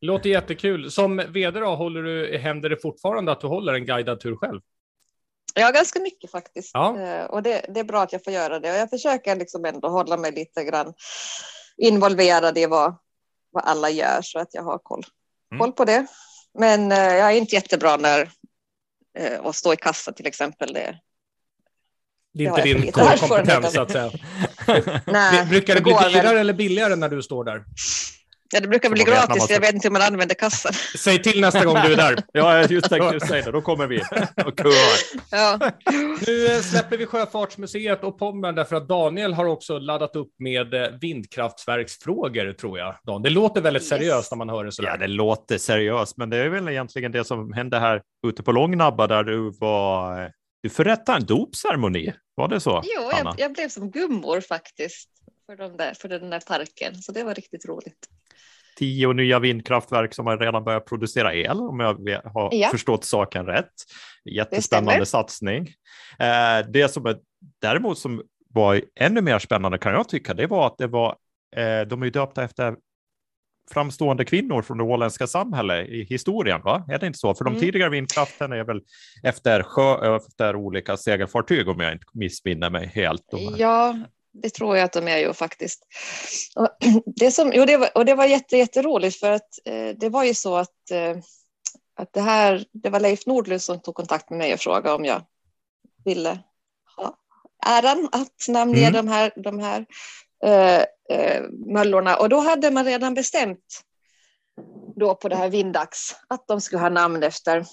[0.00, 0.90] Låter jättekul.
[0.90, 4.60] Som vd då, håller du, händer det fortfarande att du håller en guidad tur själv?
[5.54, 6.70] Ja, ganska mycket faktiskt.
[6.74, 7.00] Ja.
[7.00, 8.70] Eh, Och det, det är bra att jag får göra det.
[8.70, 10.94] Och jag försöker liksom ändå hålla mig lite grann
[11.76, 12.94] involverad i vad,
[13.52, 15.04] vad alla gör så att jag har koll,
[15.52, 15.60] Mm.
[15.60, 16.06] koll på det.
[16.58, 18.30] Men eh, jag är inte jättebra när
[19.18, 20.72] eh, att stå i kassa till exempel.
[20.72, 20.98] Det,
[22.34, 24.10] Det är inte din core-kompetens så att säga.
[25.06, 27.64] nej, Brukar det bli dyrare eller billigare när du står där?
[28.52, 30.72] Ja, det brukar bli gratis, för jag vet inte hur man använder kassan.
[30.98, 32.16] Säg till nästa gång du är där.
[32.32, 33.50] Ja, jag just tänkte säga det.
[33.50, 34.00] Då kommer vi
[34.46, 34.60] och.
[35.30, 35.58] Ja.
[36.26, 40.74] Nu eh, släpper vi Sjöfartsmuseet och Pommern därför att Daniel har också laddat upp med
[40.74, 42.94] eh, vindkraftverksfrågor, tror jag.
[43.04, 43.22] Dan.
[43.22, 43.88] Det låter väldigt Yes.
[43.88, 44.88] seriöst när man hör det sådär.
[44.90, 48.52] Ja, det låter seriöst, men det är väl egentligen det som hände här ute på
[48.52, 50.30] Långnabba där du var...
[50.62, 52.82] Du förrättade en dopceremoni, var det så?
[52.84, 55.08] Jo, jag, jag blev som gummor faktiskt
[55.46, 58.06] för, de där, för den där parken, så det var riktigt roligt.
[58.78, 62.68] Tio nya vindkraftverk som har redan börjat producera el, om jag har Ja.
[62.70, 63.70] förstått saken rätt.
[64.24, 65.04] Det Jättespännande stämmer.
[65.04, 65.68] satsning.
[66.18, 67.16] Eh, det som är,
[67.60, 71.16] däremot som var ännu mer spännande kan jag tycka, det var att det var,
[71.56, 72.76] eh, de är döpta efter
[73.70, 76.84] framstående kvinnor från det åländska samhället i historien, va?
[76.88, 77.34] Är det inte så?
[77.34, 77.60] För de Mm.
[77.60, 78.80] tidigare vindkraften är väl
[79.22, 83.22] efter, sjö, efter olika segelfartyg om jag inte missminner mig helt.
[83.58, 83.96] Ja,
[84.32, 85.82] det tror jag att de är ju faktiskt.
[86.56, 86.68] Och
[87.16, 90.24] det, som, jo, det, var, och det var jätte, jätteroligt för att eh, det var
[90.24, 91.16] ju så att, eh,
[91.94, 95.04] att det här, det var Leif Nordlund som tog kontakt med mig och frågade om
[95.04, 95.22] jag
[96.04, 96.38] ville
[96.96, 97.16] ha
[97.66, 98.92] äran att namnge Mm.
[98.92, 99.86] de här, de här
[100.44, 100.84] eh,
[101.18, 102.16] eh, möllorna.
[102.16, 103.82] Och då hade man redan bestämt
[104.96, 107.64] då på det här Vindax att de skulle ha namn efter,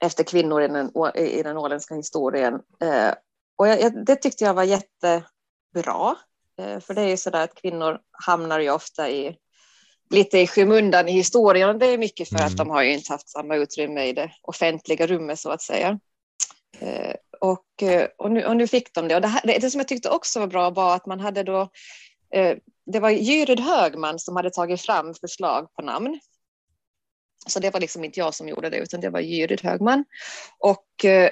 [0.00, 2.60] efter kvinnor i den, i den åländska historien.
[3.60, 6.16] Och jag, det tyckte jag var jättebra.
[6.58, 9.36] Eh, för det är ju så där att kvinnor hamnar ju ofta i
[10.10, 11.68] lite i skymundan i historien.
[11.68, 12.46] Och det är mycket för Mm.
[12.46, 15.98] att de har ju inte haft samma utrymme i det offentliga rummet så att säga.
[16.78, 19.14] Eh, och, eh, och, nu, och nu fick de det.
[19.14, 21.68] Och det, här, det, som jag tyckte också var bra var att man hade då
[22.86, 26.20] det var Gyrid Högman som hade tagit fram förslag på namn.
[27.46, 30.04] Så det var liksom inte jag som gjorde det, utan det var Gyrid Högman.
[30.58, 30.86] Och,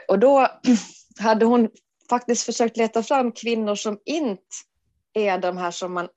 [0.08, 0.48] och då
[1.18, 1.68] hade hon
[2.10, 4.42] faktiskt försökt leta fram kvinnor som inte
[5.14, 6.08] är de här som, man,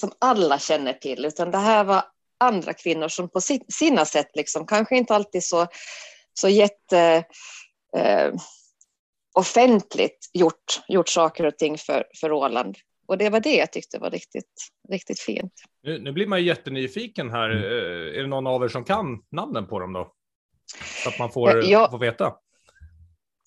[0.00, 2.04] som alla känner till, utan det här var
[2.38, 5.66] andra kvinnor som på si- sina sätt, liksom, kanske inte alltid så,
[6.34, 7.24] så jätte
[7.96, 8.34] eh,
[9.34, 12.76] offentligt gjort, gjort saker och ting för, för Åland.
[13.06, 14.52] och det var det jag tyckte var riktigt,
[14.88, 15.52] riktigt fint.
[15.82, 17.50] Nu, nu blir man ju jättenyfiken här.
[17.50, 17.64] Mm.
[17.64, 20.12] Eh, är det någon av er som kan namnen på dem då?
[21.02, 22.34] Så att man får, ja, får veta.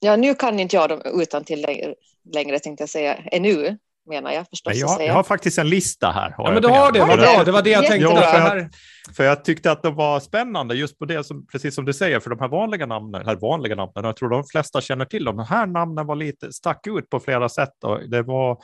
[0.04, 1.96] Ja, nu kan inte jag dem utan till längre,
[2.34, 3.78] längre tänkte jag säga, ännu
[4.10, 4.74] menar jag förstås.
[4.76, 6.36] Jag, jag, har faktiskt en lista här.
[6.38, 7.44] Ja, men du har det, vad bra.
[7.44, 8.10] Det var det jag tänkte.
[8.10, 8.70] Ja, för, jag,
[9.16, 12.20] för jag tyckte att de var spännande, just på det som, precis som du säger,
[12.20, 15.38] för de här vanliga namnen, eller vanliga namnen, jag tror de flesta känner till dem.
[15.38, 18.58] De här namnen var lite, stack ut på flera sätt och det var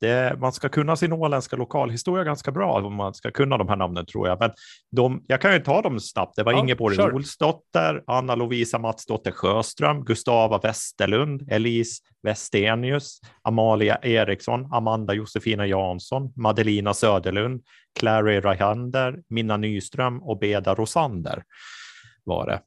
[0.00, 3.76] det, man ska kunna sin åländska lokalhistoria ganska bra om man ska kunna de här
[3.76, 4.40] namnen tror jag.
[4.40, 4.50] Men
[4.90, 6.36] de, jag kan ju ta dem snabbt.
[6.36, 7.12] Det var ja, Ingeborg sure.
[7.12, 16.94] Olsdotter, Anna Lovisa Matsdotter Sjöström, Gustava Westerlund, Elise Westenius, Amalia Eriksson, Amanda Josefina Jansson, Madelina
[16.94, 17.62] Söderlund,
[17.98, 21.42] Clary Rajander, Minna Nyström och Beda Rosander
[22.24, 22.60] var det.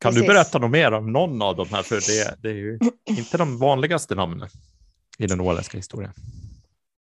[0.00, 0.22] Kan Precis.
[0.22, 1.82] du berätta något mer om någon av de här?
[1.82, 4.48] För det, det är ju inte de vanligaste namnen
[5.20, 6.12] i den åländska historien?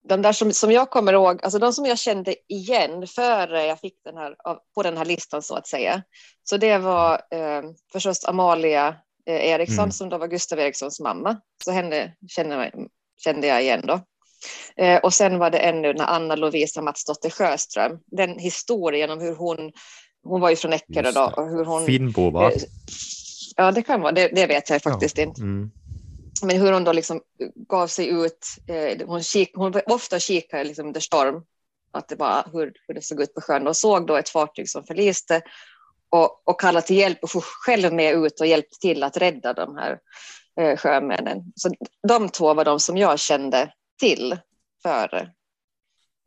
[0.09, 3.81] De där som, som jag kommer ihåg, alltså de som jag kände igen före jag
[3.81, 4.35] fick den här,
[4.75, 6.03] på den här listan så att säga.
[6.45, 8.89] Så det var eh, förstås Amalia
[9.27, 9.93] eh, Eriksson mm.
[9.93, 11.41] som då var Gustav Erikssons mamma.
[11.65, 12.71] Så henne kände,
[13.25, 14.01] kände jag igen då.
[14.77, 19.35] Eh, och sen var det ännu när Anna Lovisa Matsdotter Sjöström, den historien om hur
[19.35, 19.73] hon,
[20.23, 21.33] hon var ju från Eckerö då.
[21.37, 22.51] Och hur hon, Finnbo va?
[22.51, 22.63] Eh,
[23.57, 25.25] ja det kan vara, det, det vet jag faktiskt ja.
[25.25, 25.41] inte.
[25.41, 25.71] Mm
[26.43, 27.21] men hur hon då liksom
[27.69, 31.45] gav sig ut, eh, hon, kik, hon ofta kikade liksom under storm,
[31.93, 34.69] att det bara, hur, hur det såg ut på sjön och såg då ett fartyg
[34.69, 35.43] som förliste
[36.11, 39.53] och, och kallade till hjälp och for själv med ut och hjälpte till att rädda
[39.53, 39.99] de här
[40.61, 41.53] eh, sjömännen.
[41.57, 41.71] Så
[42.09, 44.39] de två var de som jag kände till
[44.83, 45.21] före.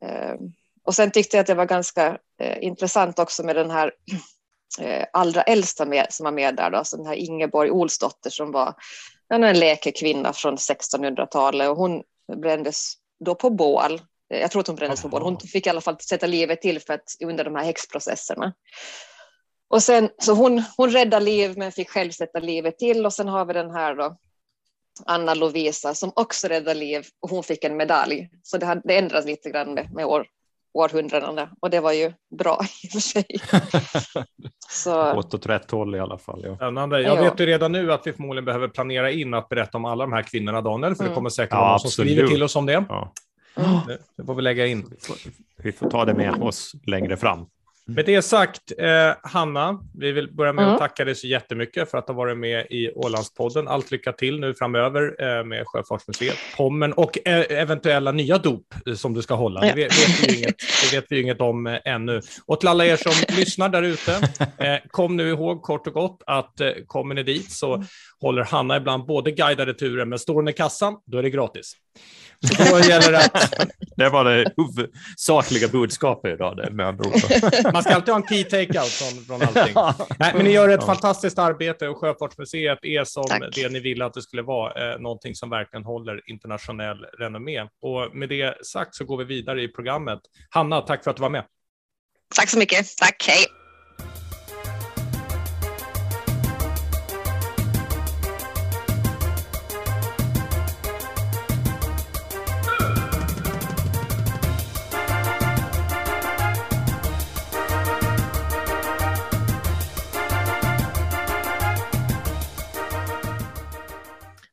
[0.05, 0.35] Eh,
[0.83, 3.91] och sen tyckte jag att det var ganska eh, intressant också med den här
[4.79, 8.51] eh, allra äldsta med, som var med där, då, alltså den här Ingeborg Olsdotter som
[8.51, 8.75] var
[9.29, 12.03] en läkekvinna från 1600-talet och hon
[12.41, 12.93] brändes
[13.25, 14.01] då på bål.
[14.27, 15.21] Jag tror att hon brändes på bål.
[15.21, 18.53] Hon fick i alla fall sätta livet till för att, under de här häxprocesserna.
[19.69, 23.27] Och sen, så hon, hon räddade liv men fick själv sätta livet till och sen
[23.27, 24.17] har vi den här då,
[25.05, 28.29] Anna Lovisa som också räddade liv och hon fick en medalj.
[28.43, 30.27] Så det, det ändras lite grann med, med år,
[30.73, 33.25] århundradena och det var ju bra i och för sig.
[34.69, 35.13] Så...
[35.13, 36.41] Gått åt rätt håll i alla fall.
[36.45, 36.55] Ja.
[36.55, 37.01] Spännande.
[37.01, 40.03] Jag vet ju redan nu att vi förmodligen behöver planera in att berätta om alla
[40.03, 41.11] de här kvinnorna, Daniel, för mm.
[41.11, 42.85] det kommer säkert ja, någon som skriver till oss om det.
[42.89, 43.13] Ja.
[43.55, 43.79] Mm.
[44.17, 44.93] Det får vi lägga in.
[45.57, 47.45] Vi får ta det med oss längre fram.
[47.95, 50.73] Med det sagt, eh, Hanna, vi vill börja med mm.
[50.73, 53.67] att tacka dig så jättemycket för att ha varit med i Ålandspodden.
[53.67, 58.93] Allt lycka till nu framöver eh, med Sjöfartsmuseet, Pommen och e eventuella nya dop eh,
[58.93, 59.61] som du ska hålla.
[59.61, 62.21] Det vet, vet, vi inget, det vet vi inget om eh, ännu.
[62.45, 64.13] Och till alla er som lyssnar där ute,
[64.57, 67.83] eh, kom nu ihåg kort och gott att eh, kommer ni dit så
[68.21, 71.73] håller Hanna ibland både guidade turer, men står hon i kassan, då är det gratis.
[72.47, 73.53] Så då gäller det att...
[73.95, 76.57] Det var det huvudsakliga budskapet idag.
[76.57, 76.95] Det med
[77.73, 79.73] Man ska alltid ha en key takeout från, från allting.
[80.19, 80.85] Nej, men ni gör ett ja.
[80.85, 83.55] fantastiskt arbete och Sjöfartsmuseet är som Tack.
[83.55, 87.61] det ni ville att det skulle vara, eh, någonting som verkligen håller internationell renommé.
[87.61, 90.19] Och med det sagt så går vi vidare i programmet.
[90.49, 91.43] Hanna, tack för att du var med.
[92.35, 92.97] Tack så mycket.
[92.97, 93.45] Tack, hej.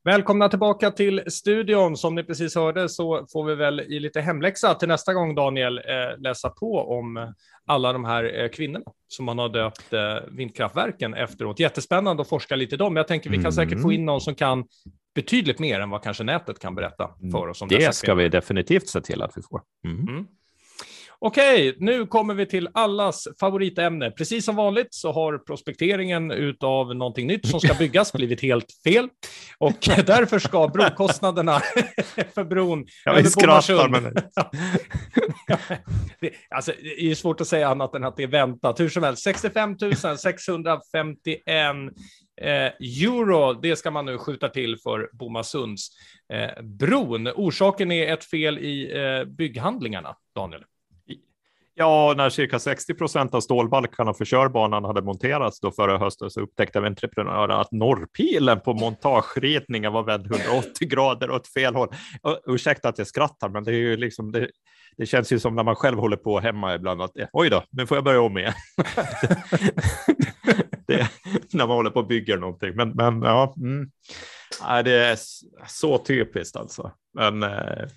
[0.07, 1.97] Välkomna tillbaka till studion.
[1.97, 5.79] Som ni precis hörde så får vi väl i lite hemläxa till nästa gång, Daniel,
[5.79, 7.35] eh, läsa på om
[7.67, 11.61] alla de här eh, kvinnorna som man har döpt eh, vindkraftverken efteråt.
[11.61, 12.97] Jättespännande att forska lite i dem.
[12.97, 13.53] Jag tänker vi kan mm.
[13.53, 14.65] säkert få in någon som kan
[15.15, 17.63] betydligt mer än vad kanske nätet kan berätta för oss.
[17.63, 19.61] Om det ska vi definitivt se till att vi får.
[19.85, 20.09] Mm.
[20.09, 20.27] Mm.
[21.19, 24.11] Okej, nu kommer vi till allas favoritämne.
[24.11, 29.09] Precis som vanligt så har prospekteringen utav någonting nytt som ska byggas blivit helt fel
[29.59, 31.61] och därför ska brokostnaderna
[32.35, 34.15] för bron ja, vi skrattar men...
[36.21, 38.81] det, alltså, det är svårt att säga annat än att det är väntat.
[38.81, 39.77] Hur som helst, 65
[40.19, 41.47] 651
[42.41, 45.89] eh, euro, det ska man nu skjuta till för Bomasunds
[46.33, 47.29] eh, bron.
[47.29, 50.65] Orsaken är ett fel i eh, bygghandlingarna, Daniel.
[51.79, 56.41] Ja, när cirka 60 procent av stålbalkarna för körbanan hade monterats då förra hösten så
[56.41, 61.89] upptäckte entreprenören att norrpilen på montageritningen var vänd 180 grader åt fel håll.
[62.47, 64.51] ursäkta att jag skrattar, men det är ju liksom det,
[64.97, 67.87] det känns ju som när man själv håller på hemma ibland att oj då, nu
[67.87, 68.55] får jag börja om igen.
[70.87, 71.11] det,
[71.53, 72.77] när man håller på och bygger någonting.
[72.77, 73.91] Men, men ja, mm.
[74.85, 75.19] det är
[75.67, 76.93] så typiskt alltså.
[77.15, 77.89] Men eh,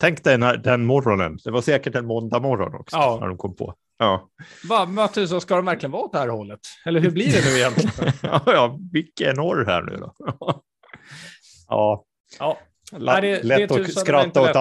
[0.00, 1.38] Tänk dig när, den morgonen.
[1.44, 3.18] Det var säkert en måndag morgon också Ja.
[3.20, 3.74] när de kom på.
[3.98, 4.28] Ja,
[4.68, 6.60] Va, vad tusan, ska de verkligen vara åt det här hållet?
[6.86, 8.12] Eller hur blir det nu egentligen?
[8.22, 10.14] ja, ja vilken norr här nu då.
[11.68, 12.04] ja,
[12.38, 12.58] Ja.
[12.92, 14.56] la, Nej, det- det lätt att skratta åt lätt.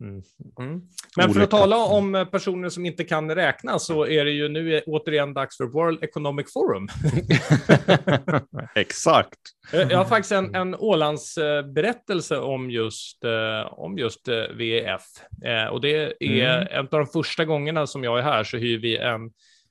[0.00, 0.22] Mm.
[0.60, 0.80] Mm.
[1.16, 4.82] Men för att tala om personer som inte kan räkna så är det ju nu
[4.86, 6.88] återigen dags för World Economic Forum.
[8.74, 9.38] Exakt.
[9.72, 15.02] Eh, Jag har faktiskt en, en Ålandsberättelse om just, eh, om just eh, VEF.
[15.70, 16.66] Och det är Mm.
[16.70, 19.30] en av de första gångerna som jag är här så hyr vi en,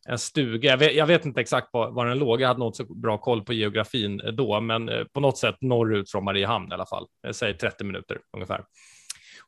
[0.09, 0.69] en stuga.
[0.69, 3.17] Jag vet, jag vet inte exakt var, var den låg, jag hade något så bra
[3.17, 7.07] koll på geografin då, men på något sätt norrut från Mariehamn i alla fall.
[7.31, 8.63] Säger 30 minuter ungefär.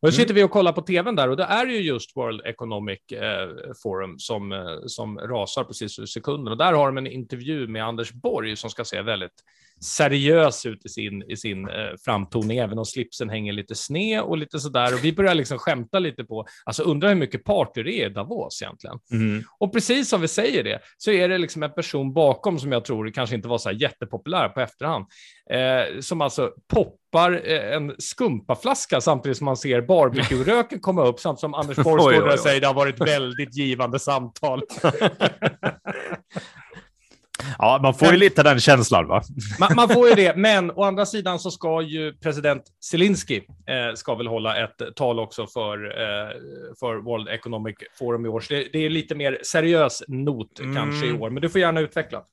[0.01, 2.41] Och då sitter vi och kollar på tvn där och det är ju just World
[2.45, 3.49] Economic eh,
[3.83, 6.51] Forum som, eh, som rasar precis i sekunden.
[6.51, 9.43] Och där har de en intervju med Anders Borg som ska se väldigt
[9.81, 11.73] seriös ut i sin, i sin eh,
[12.05, 14.93] framtoning, även om slipsen hänger lite sned och lite sådär.
[14.93, 18.13] Och vi börjar liksom skämta lite på, alltså undrar hur mycket party det är i
[18.13, 18.99] Davos egentligen.
[19.11, 19.43] Mm.
[19.59, 22.85] Och precis som vi säger det, så är det liksom en person bakom som jag
[22.85, 25.05] tror kanske inte var så jättepopulär på efterhand,
[25.51, 31.39] eh, som alltså poppar eh, en skumpaflaska samtidigt som man ser barbecue-röken komma upp, samtidigt
[31.39, 34.61] som Anders Borg står där och säger det har varit väldigt givande samtal.
[37.57, 39.23] Ja, man får ju lite den känslan va?
[39.59, 43.95] Man, man får ju det, men å andra sidan så ska ju president Zelensky eh,
[43.95, 46.29] ska väl hålla ett tal också för, eh,
[46.79, 48.39] för World Economic Forum i år.
[48.39, 50.75] Så det, det är lite mer seriös not Mm.
[50.75, 52.23] kanske i år, men du får gärna utveckla.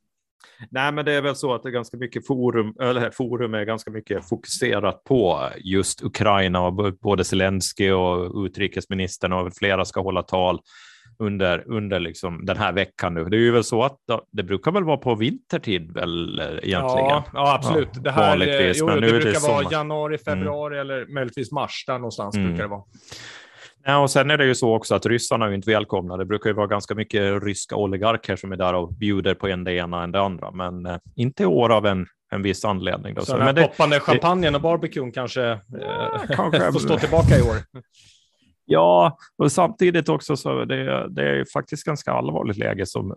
[0.71, 3.65] Nej, men det är väl så att det är ganska mycket forum, eller forum är
[3.65, 10.23] ganska mycket fokuserat på just Ukraina och både Zelensky och utrikesministern och flera ska hålla
[10.23, 10.61] tal
[11.19, 13.25] under, under liksom den här veckan nu.
[13.25, 13.97] Det är ju väl så att
[14.33, 16.81] det brukar väl vara på vintertid väl eh, egentligen?
[17.09, 17.89] Ja, ja absolut.
[17.95, 19.73] Ja, det här eh, vanligtvis, jo, men det nu är det brukar vara sommar.
[19.73, 21.85] januari, februari eller möjligtvis mars.
[21.87, 22.49] Där någonstans Mm.
[22.49, 22.83] brukar det vara.
[23.85, 26.17] Ja, och sen är det ju så också att ryssarna är inte välkomna.
[26.17, 29.65] Det brukar ju vara ganska mycket ryska oligarker som är där och bjuder på en
[29.65, 33.15] det ena än det andra, men eh, inte i år av en, en viss anledning.
[33.15, 33.21] Då.
[33.21, 35.59] Så Så, den här poppande champagnen och barbecuen kanske, eh,
[36.37, 37.57] kanske- får stå tillbaka i år.
[38.67, 43.17] Ja, och samtidigt också så det, det är ju faktiskt ganska allvarligt läge som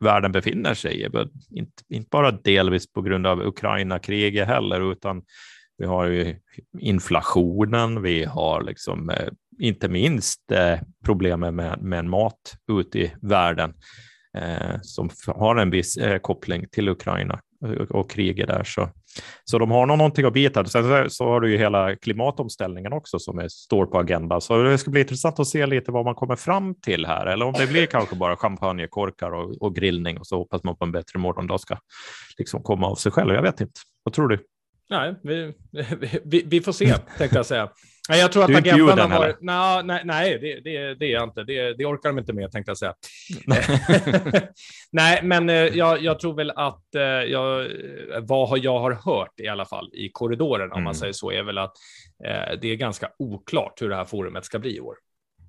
[0.00, 1.08] världen befinner sig i.
[1.50, 5.22] Inte, inte bara delvis på grund av Ukraina-kriget heller, utan
[5.78, 6.36] vi har ju
[6.78, 13.74] inflationen, vi har liksom eh, inte minst eh, problemen med, med mat ute i världen
[14.38, 18.64] eh, som har en viss eh, koppling till Ukraina och, och kriget där.
[18.64, 18.90] Så,
[19.44, 20.64] så de har nog någonting att bita.
[20.64, 24.40] Sen så, har du ju hela klimatomställningen också som är, står på agendan.
[24.40, 27.46] Så det ska bli intressant att se lite vad man kommer fram till här, eller
[27.46, 30.92] om det blir kanske bara champagnekorkar och, och grillning och så hoppas man på en
[30.92, 31.76] bättre morgondag ska
[32.38, 33.34] liksom komma av sig själv.
[33.34, 33.80] Jag vet inte.
[34.02, 34.38] Vad tror du?
[34.90, 35.54] Nej, vi,
[36.24, 37.68] vi, vi får se, tänkte jag säga.
[38.08, 39.36] Nej, jag tror att agendan har varit...
[39.40, 41.42] Nej, nej, nej det, det, det är jag inte.
[41.42, 42.94] Det, det orkar de inte med, tänkte jag säga.
[44.92, 47.68] nej, men eh, jag, jag tror väl att eh, jag,
[48.20, 50.94] vad jag har hört i alla fall i korridoren, om man Mm.
[50.94, 51.72] säger så, är väl att
[52.24, 54.96] eh, det är ganska oklart hur det här forumet ska bli i år.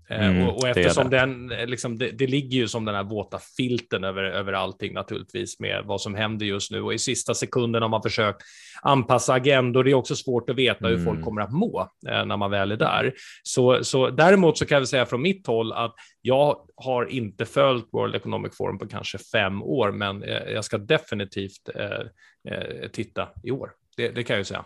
[0.10, 1.18] Eh, Mm, och, och det eftersom det.
[1.18, 4.94] den, eh, liksom, det, det ligger ju som den här våta filten över, över allting
[4.94, 8.42] naturligtvis med vad som händer just nu och i sista sekunden har man försökt
[8.82, 9.84] anpassa agendor.
[9.84, 11.06] Det är också svårt att veta hur Mm.
[11.06, 13.14] folk kommer att må eh, när man väl är där.
[13.44, 17.86] Så, så däremot så kan jag säga från mitt håll att jag har inte följt
[17.94, 23.28] World Economic Forum på kanske fem år, men eh, jag ska definitivt eh, eh, titta
[23.44, 23.72] i år.
[23.98, 24.66] Det, det kan jag ju säga.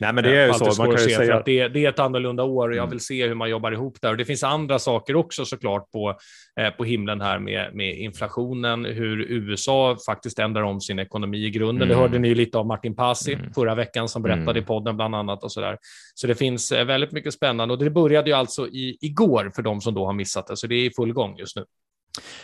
[0.00, 0.82] Nej, men det är ju Allt så.
[0.82, 2.90] Man kan säga att det, det är ett annorlunda år och jag Mm.
[2.90, 4.10] vill se hur man jobbar ihop där.
[4.10, 6.14] Och det finns andra saker också såklart på,
[6.60, 11.50] eh, på himlen här med, med inflationen, hur USA faktiskt ändrar om sin ekonomi i
[11.50, 11.88] grunden.
[11.88, 12.02] Det Mm.
[12.02, 13.52] hörde ni ju lite av Martin Pasi Mm.
[13.52, 14.62] förra veckan som berättade Mm.
[14.62, 15.78] i podden bland annat och så där.
[16.14, 19.62] Så det finns eh, väldigt mycket spännande och det började ju alltså i, igår för
[19.62, 21.64] de som då har missat det, så det är i full gång just nu.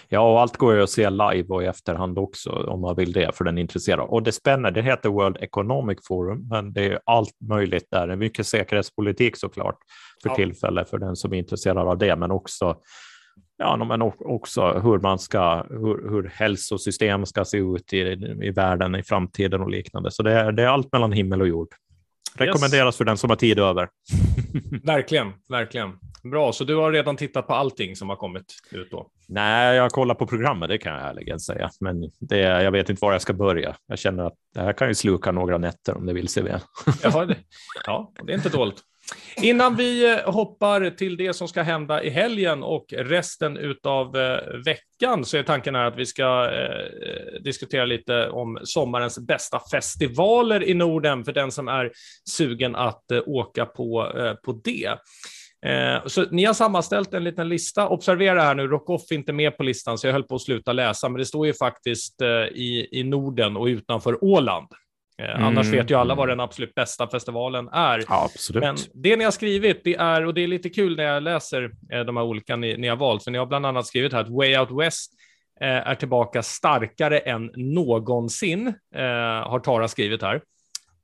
[0.09, 3.13] Ja, och allt går ju att se live och i efterhand också om man vill
[3.13, 4.07] det för den är intresserad.
[4.09, 8.07] Och det spänner, det heter World Economic Forum, men det är allt möjligt där.
[8.07, 9.79] Det är mycket säkerhetspolitik såklart
[10.23, 10.37] för Ja.
[10.37, 12.77] tillfället för den som är intresserad av det, men också
[13.57, 17.99] Ja, men också hur man ska, hur, hur hälsosystem ska se ut i,
[18.43, 20.11] i världen i framtiden och liknande.
[20.11, 21.69] Så det är, det är allt mellan himmel och jord.
[22.35, 23.89] Rekommenderas för den som har tid över.
[24.85, 25.99] Verkligen, verkligen.
[26.23, 29.11] Bra, så du har redan tittat på allting som har kommit ut då?
[29.29, 31.71] Nej, jag kollar på programmet, det kan jag ärligen säga.
[31.81, 33.77] Men det, jag vet inte var jag ska börja.
[33.87, 36.61] Jag känner att det här kan ju sluka några nätter om det vill sig väl.
[37.03, 37.37] Jaha, det,
[37.87, 38.83] ja, det är inte dåligt.
[39.37, 44.39] Innan vi eh, hoppar till det som ska hända i helgen och resten av eh,
[44.65, 50.65] veckan så är tanken här att vi ska eh, diskutera lite om sommarens bästa festivaler
[50.65, 51.93] i Norden för den som är
[52.31, 54.99] sugen att eh, åka på, eh, på det.
[55.67, 57.89] Eh, så ni har sammanställt en liten lista.
[57.89, 60.73] Observera här nu, Rockoff är inte med på listan, så jag höll på att sluta
[60.73, 64.69] läsa, men det står ju faktiskt eh, i, i Norden och utanför Åland.
[65.19, 65.45] Eh, Mm.
[65.45, 68.05] Annars vet ju alla vad den absolut bästa festivalen är.
[68.09, 68.63] Ja, absolut.
[68.63, 71.71] Men det ni har skrivit, det är, och det är lite kul när jag läser
[71.93, 74.21] eh, de här olika ni, ni har valt, för ni har bland annat skrivit här
[74.21, 75.13] att Way Out West
[75.61, 79.03] eh, är tillbaka starkare än någonsin, eh,
[79.51, 80.43] har Tara skrivit här.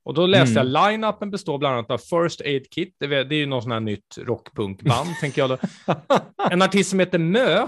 [0.03, 0.73] Och då läste Mm.
[0.73, 3.61] jag line-upen består bland annat av First Aid Kit, det är det är ju någon
[3.61, 5.57] sån här nytt rockpunkband, tänker jag då.
[6.51, 7.61] En artist som heter Mö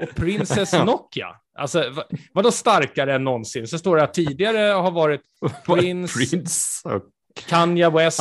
[0.00, 1.26] och Princess Nokia.
[1.58, 3.66] Alltså, vad, vadå starkare än någonsin?
[3.68, 5.20] Så står det att tidigare har varit
[5.66, 6.88] Prince, Prince.
[6.88, 7.02] och-
[7.48, 8.20] Kanye West,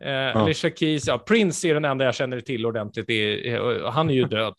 [0.00, 0.30] Ja.
[0.30, 1.06] eh, Alicia Keys.
[1.06, 3.10] Ja, Prince är den enda jag känner till ordentligt.
[3.10, 4.54] Är, han är ju död.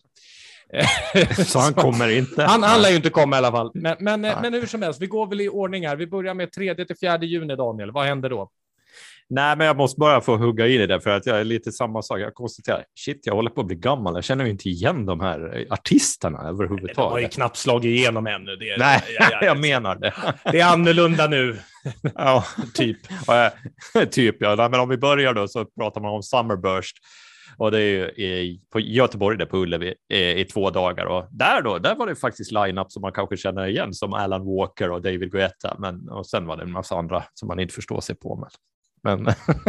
[1.45, 2.43] Så han kommer inte.
[2.43, 3.71] Han, han lär ju inte komma i alla fall.
[3.73, 4.35] Men, men, Nej.
[4.41, 5.95] men hur som helst, vi går väl i ordning här.
[5.95, 7.91] Vi börjar med 3 till 4 juni, Daniel.
[7.91, 8.49] Vad händer då?
[9.33, 11.71] Nej, men jag måste bara få hugga in i det för att jag är lite
[11.71, 12.19] samma sak.
[12.19, 14.15] Jag konstaterar, shit, jag håller på att bli gammal.
[14.15, 17.33] Jag känner ju inte igen de här artisterna De har ju överhuvudtaget.
[17.33, 18.55] knappt slagit igenom ännu.
[18.55, 20.13] Det är, Nej, ja, ja, jag menar det.
[20.51, 21.57] det är annorlunda nu,
[22.15, 22.97] Ja, typ.
[23.95, 24.55] eh, typ ja.
[24.55, 26.97] Nej, Men om vi börjar då så pratar man om Summerburst.
[27.57, 31.05] Och det är ju i, på Göteborg, där på Ullevi, i, i två dagar.
[31.05, 34.45] Och där då, där var det faktiskt line-up som man kanske känner igen, som Alan
[34.45, 35.75] Walker och David Guetta.
[35.79, 38.35] Men, och sen var det en massa andra som man inte förstår sig på.
[38.35, 38.49] Men,
[39.03, 39.27] men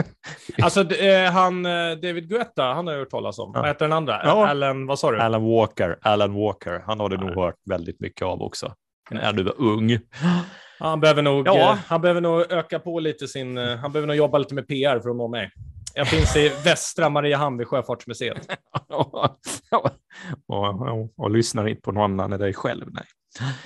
[0.62, 1.72] Alltså, eh, han, eh,
[2.02, 3.50] David Guetta, han har jag hört talas om.
[3.54, 3.60] Ja.
[3.60, 4.20] Vad heter den andra?
[4.24, 4.46] Ja.
[4.48, 5.20] Alan, vad sa du?
[5.20, 8.74] Alan Walker, Alan Walker, han har du nog hört väldigt mycket av också.
[9.10, 9.98] När du var ung.
[10.78, 11.72] Han behöver nog, Ja.
[11.72, 13.56] eh, han behöver nog öka på lite sin...
[13.56, 15.50] Han behöver nog jobba lite med PR för att nå mig.
[15.94, 18.46] Jag finns i västra Mariehamn vid Sjöfartsmuseet.
[18.88, 19.14] och,
[20.46, 22.84] och, och lyssnar inte på någon annan än dig själv.
[22.90, 23.04] Nej.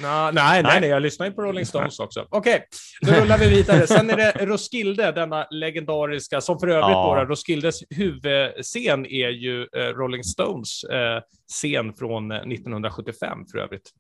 [0.02, 2.26] Nå, nej, nej, nej, jag lyssnar ju på Rolling Stones också.
[2.30, 2.64] Okej,
[3.00, 3.86] då rullar vi vidare.
[3.86, 7.16] Sen är det Roskilde, denna legendariska, som för övrigt Ja.
[7.18, 11.20] då, Roskildes huvudscen är ju eh, Rolling Stones eh,
[11.52, 13.90] scen från eh, 1975 för övrigt.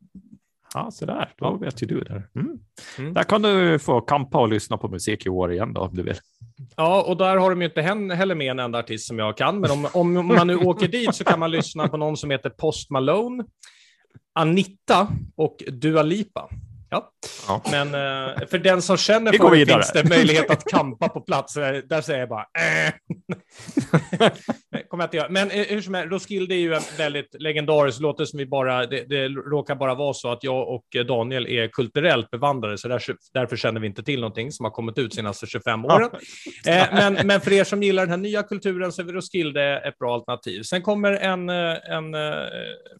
[0.74, 1.32] Ja, så där.
[1.38, 2.22] Då vet ju du det.
[2.34, 2.58] Mm.
[2.98, 3.14] Mm.
[3.14, 6.02] Där kan du få kampa och lyssna på musik i år igen då, om du
[6.02, 6.16] vill.
[6.76, 9.60] Ja, och där har de ju inte heller med en enda artist som jag kan,
[9.60, 12.50] men om, om man nu åker dit så kan man lyssna på någon som heter
[12.50, 13.44] Post Malone,
[14.38, 16.50] Anita och Dua Lipa.
[16.90, 17.10] Ja.
[17.48, 17.62] Ja.
[17.70, 21.56] Men eh, för den som känner för det finns det möjlighet att kampa på plats.
[21.56, 22.92] Eh, Där säger jag bara äh.
[24.72, 25.28] Nej, kommer jag inte göra.
[25.28, 28.86] Men eh, hur som helst, Roskilde är ju en väldigt legendarisk, låter som vi bara,
[28.86, 32.88] det, det råkar bara vara så att jag och eh, Daniel är kulturellt bevandrade, så
[32.88, 36.10] där, därför känner vi inte till någonting som har kommit ut senaste 25 åren.
[36.66, 39.98] Eh, men, men för er som gillar den här nya kulturen så är Roskilde ett
[39.98, 40.62] bra alternativ.
[40.62, 42.48] Sen kommer en, eh, en eh,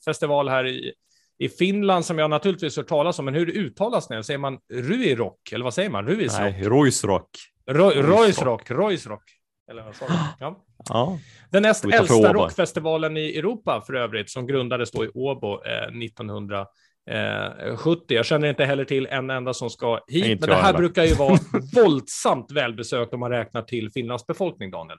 [0.05, 0.93] festival här i,
[1.39, 4.25] i Finland som jag naturligtvis hört talas om, men hur uttalas det?
[4.25, 5.53] Säger man Ruirock?
[5.53, 6.07] Eller vad säger man?
[6.07, 6.41] Ruisrock?
[6.41, 7.31] Nej, Ruisrock.
[7.71, 8.71] Ro- Roisrock?
[8.71, 9.23] Roisrock?
[9.71, 10.13] Eller vad sa du?
[10.41, 10.65] Ja.
[10.89, 11.19] Ja.
[11.51, 18.17] Den näst äldsta rockfestivalen i Europa för övrigt, som grundades då i Åbo eh, 1970.
[18.17, 20.79] Jag känner inte heller till en enda som ska hit, men det här heller.
[20.79, 21.39] brukar ju vara
[21.75, 24.99] våldsamt välbesökt om man räknar till Finlands befolkning, Daniel.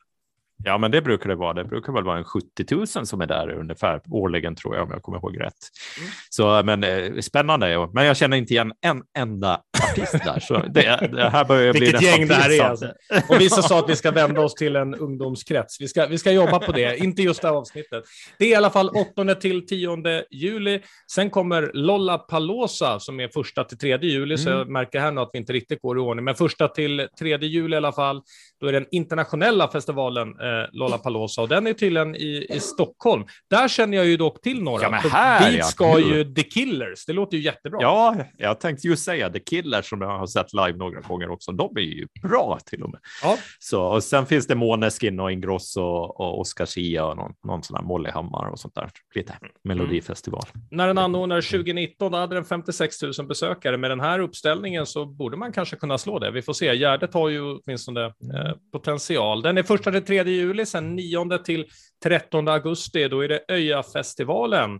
[0.63, 1.53] Ja, men det brukar det vara.
[1.53, 4.91] Det brukar väl vara en 70 000 som är där ungefär årligen tror jag, om
[4.91, 5.53] jag kommer ihåg rätt.
[5.99, 6.09] Mm.
[6.29, 7.89] Så, men eh, spännande.
[7.93, 11.79] Men jag känner inte igen en enda artist där, så det, det här börjar bli
[11.79, 12.93] Vilket gäng det här är, alltså.
[13.29, 15.81] Och vissa sa att vi ska vända oss till en ungdomskrets.
[15.81, 18.03] Vi ska, vi ska jobba på det, inte just det här avsnittet.
[18.39, 20.81] Det är i alla fall 8 till 10 juli.
[21.11, 24.59] Sen kommer Lollapalooza som är första till 3 juli, så Mm.
[24.59, 26.25] jag märker här nu att vi inte riktigt går i ordning.
[26.25, 28.21] Men första till 3 juli i alla fall,
[28.59, 33.25] då är den internationella festivalen eh, Lollapalooza och den är tydligen i, i Stockholm.
[33.49, 34.83] Där känner jag ju dock till några.
[34.83, 35.65] Ja, men här, dit ja.
[35.65, 36.17] ska Kul.
[36.17, 37.79] ju The Killers, det låter ju jättebra.
[37.81, 41.51] Ja, jag tänkte ju säga The Killers som jag har sett live några gånger också.
[41.51, 42.99] De är ju bra till och med.
[43.23, 43.37] Ja.
[43.59, 47.75] Så, och sen finns det Måneskin och Ingrosso och Oscar Sia och någon, någon sån
[47.75, 48.89] här Molly Hammar och sånt där.
[49.15, 49.33] Lite
[49.63, 50.43] melodifestival.
[50.71, 53.77] När den anordnades 2019 då hade den 56 000 besökare.
[53.77, 56.31] Med den här uppställningen så borde man kanske kunna slå det.
[56.31, 56.75] Vi får se.
[56.75, 59.41] Gärdet har ju åtminstone eh, potential.
[59.41, 61.65] Den är första till 3 juli, sen 9 till
[62.03, 63.07] 13 augusti.
[63.07, 64.71] Då är det Öja-festivalen.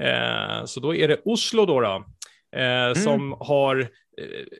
[0.00, 1.80] Eh, så då är det Oslo då.
[1.80, 2.04] då
[2.60, 3.86] eh, Som har, eh,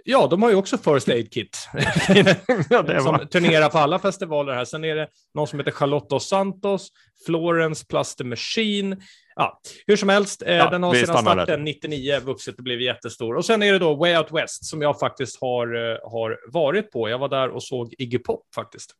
[0.04, 1.68] ja, de har ju också First Aid Kit.
[2.70, 4.64] ja, som turnerar på alla festivaler här.
[4.64, 6.88] Sen är det någon som heter Charlotte dos Santos,
[7.26, 8.96] Florence Plus the Machine.
[9.36, 13.36] Ja, hur som helst, eh, Ja, den har sedan starten 99 vuxit och blivit jättestor.
[13.36, 16.90] Och sen är det då Way Out West som jag faktiskt har, eh, har varit
[16.90, 17.08] på.
[17.08, 18.92] Jag var där och såg Iggy Pop faktiskt.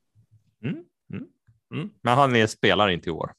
[2.03, 3.33] Men han är, spelar inte i år.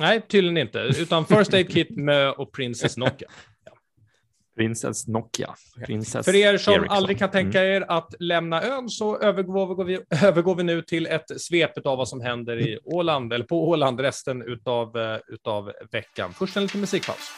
[0.00, 3.28] Nej, tydligen inte, utan First Aid Kit, Mö och Princess Nokia.
[4.58, 5.54] Prinsess Nokia.
[5.86, 6.90] Prinsess För er som Ericsson.
[6.90, 11.40] aldrig kan tänka er att lämna ön så övergår vi, övergår vi nu till ett
[11.40, 16.32] svep av vad som händer i Åland, eller på Åland resten utav, eh, utav veckan.
[16.32, 17.30] Först en liten musikpaus.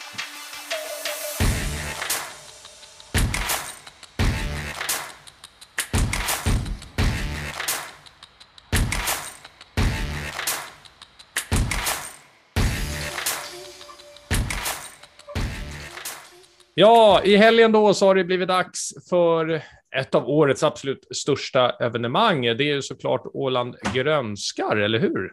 [16.73, 19.61] Ja, i helgen då så har det blivit dags för
[19.95, 22.41] ett av årets absolut största evenemang.
[22.41, 25.31] Det är ju såklart Åland grönskar, eller hur?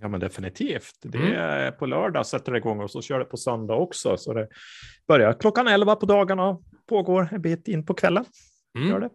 [0.00, 0.94] Ja, men definitivt.
[1.02, 1.32] Det Mm.
[1.32, 4.16] är på lördag sätter det igång och så kör det på söndag också.
[4.16, 4.48] Så det
[5.08, 8.24] börjar klockan 11 på dagarna och pågår en bit in på kvällen.
[8.78, 8.88] Mm.
[8.88, 9.10] Gör det.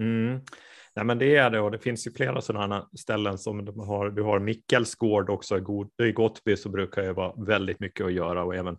[0.00, 0.40] Mm.
[0.96, 4.10] Nej, men det är det och det finns ju flera sådana ställen som de har.
[4.10, 8.12] Du har Mickelsgård också i God- i Gottby så brukar det vara väldigt mycket att
[8.12, 8.76] göra och även,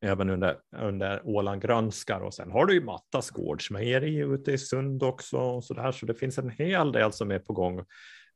[0.00, 5.02] även under, under Åland grönskar och sen har du ju Mattas gårdsmejeri ute i Sund
[5.02, 7.84] också och så där så det finns en hel del som är på gång.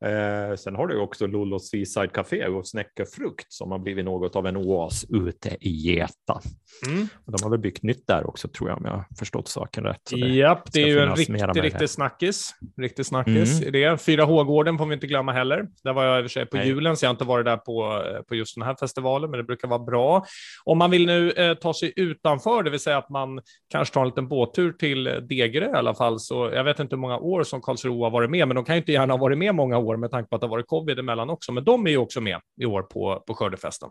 [0.05, 4.35] Eh, sen har du också Lollos Seaside Café och Snäcke Frukt som har blivit något
[4.35, 6.39] av en oas ute i Geta.
[6.87, 7.07] Mm.
[7.25, 9.83] Och de har väl byggt nytt där också tror jag om jag har förstått saken
[9.83, 10.01] rätt.
[10.09, 12.51] Så det- Japp, det är ju en riktig, riktig snackis.
[12.77, 13.71] Riktig snackis Mm.
[13.71, 14.01] det.
[14.01, 15.67] 4H-gården får vi inte glömma heller.
[15.83, 16.67] Där var jag i och för sig på Nej.
[16.67, 19.37] julen, så jag har inte varit där på, eh, på just den här festivalen, men
[19.37, 20.25] det brukar vara bra.
[20.65, 23.41] Om man vill nu eh, ta sig utanför, det vill säga att man
[23.71, 27.01] kanske tar en liten båttur till Degerö i alla fall, så jag vet inte hur
[27.01, 29.37] många år som Karlsruhe har varit med, men de kan ju inte gärna ha varit
[29.37, 31.87] med många år med tanke på att det har varit covid emellan också, men de
[31.87, 33.89] är ju också med i år på, på skördefesten.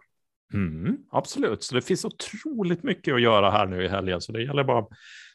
[0.54, 4.42] Mm, absolut, så det finns otroligt mycket att göra här nu i helgen, så det
[4.42, 4.88] gäller bara att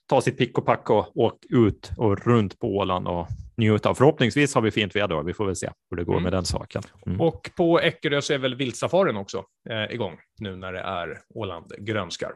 [0.08, 3.94] ta sitt pick och pack och åka ut och runt på Åland och njuta.
[3.96, 6.24] Förhoppningsvis har vi fint väder, vi får väl se hur det går Mm.
[6.24, 6.84] med den saken.
[7.06, 7.22] Mm.
[7.22, 11.72] Och på Eckerö så är väl viltsafarin också eh, igång nu när det är Åland
[11.80, 12.32] grönskar.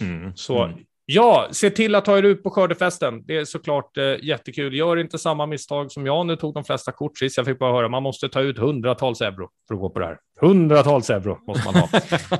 [0.00, 0.32] Mm.
[0.36, 3.22] Så Mm ja, se till att ta er ut på skördefesten.
[3.26, 4.74] Det är såklart eh, jättekul.
[4.74, 6.26] Gör inte samma misstag som jag.
[6.26, 7.36] Nu tog de flesta kort sist.
[7.36, 10.06] Jag fick bara höra man måste ta ut hundratals euro för att gå på det
[10.06, 10.18] här.
[10.40, 11.88] Hundratals euro måste man ha.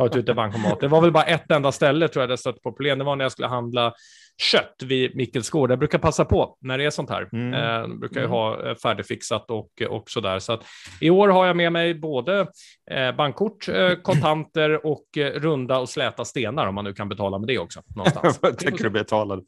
[0.08, 0.80] ta ut en bankomat.
[0.80, 2.98] Det var väl bara ett enda ställe tror jag det stötte på problem.
[2.98, 3.92] Det var när jag skulle handla
[4.38, 5.70] kött vid Mickelsgård.
[5.70, 7.28] Jag brukar passa på när det är sånt här.
[7.32, 7.54] Mm.
[7.54, 8.30] Eh, brukar ju Mm.
[8.30, 10.38] ha eh, färdigfixat och, och så där.
[10.38, 10.64] Så att
[11.00, 12.46] i år har jag med mig både
[12.90, 17.38] eh, bankkort, eh, kontanter och eh, runda och släta stenar om man nu kan betala
[17.38, 17.82] med det också.
[17.96, 18.40] Någonstans.
[18.58, 19.40] Tänker du betala?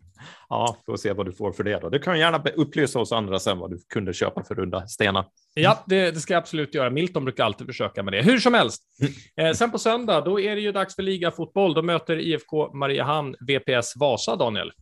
[0.49, 1.89] Ja, får se vad du får för det då.
[1.89, 5.25] Du kan gärna upplysa oss andra sen vad du kunde köpa för runda stenar.
[5.63, 6.91] Ja, det, det ska jag absolut göra.
[6.91, 8.23] Milton brukar alltid försöka med det.
[8.23, 8.83] Hur som helst.
[9.37, 11.75] Eh, sen på söndag, då är det ju dags för ligafotboll.
[11.75, 14.73] Då möter IFK Mariehamn VPS Vasa, Daniel.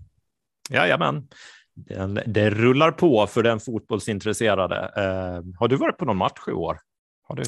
[0.70, 1.28] Jajamän.
[1.74, 4.76] Den, det rullar på för den fotbollsintresserade.
[4.96, 6.78] Eh, har du varit på någon match i år?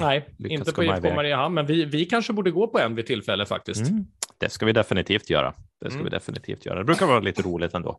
[0.01, 1.15] Nej, inte på IFK?
[1.15, 3.91] Mariehamn, men vi, vi kanske borde gå på en vid tillfälle faktiskt.
[3.91, 4.05] Mm,
[4.39, 5.55] det ska vi definitivt göra.
[5.81, 6.05] Det ska Mm.
[6.05, 6.79] vi definitivt göra.
[6.79, 7.99] Det brukar vara lite roligt ändå.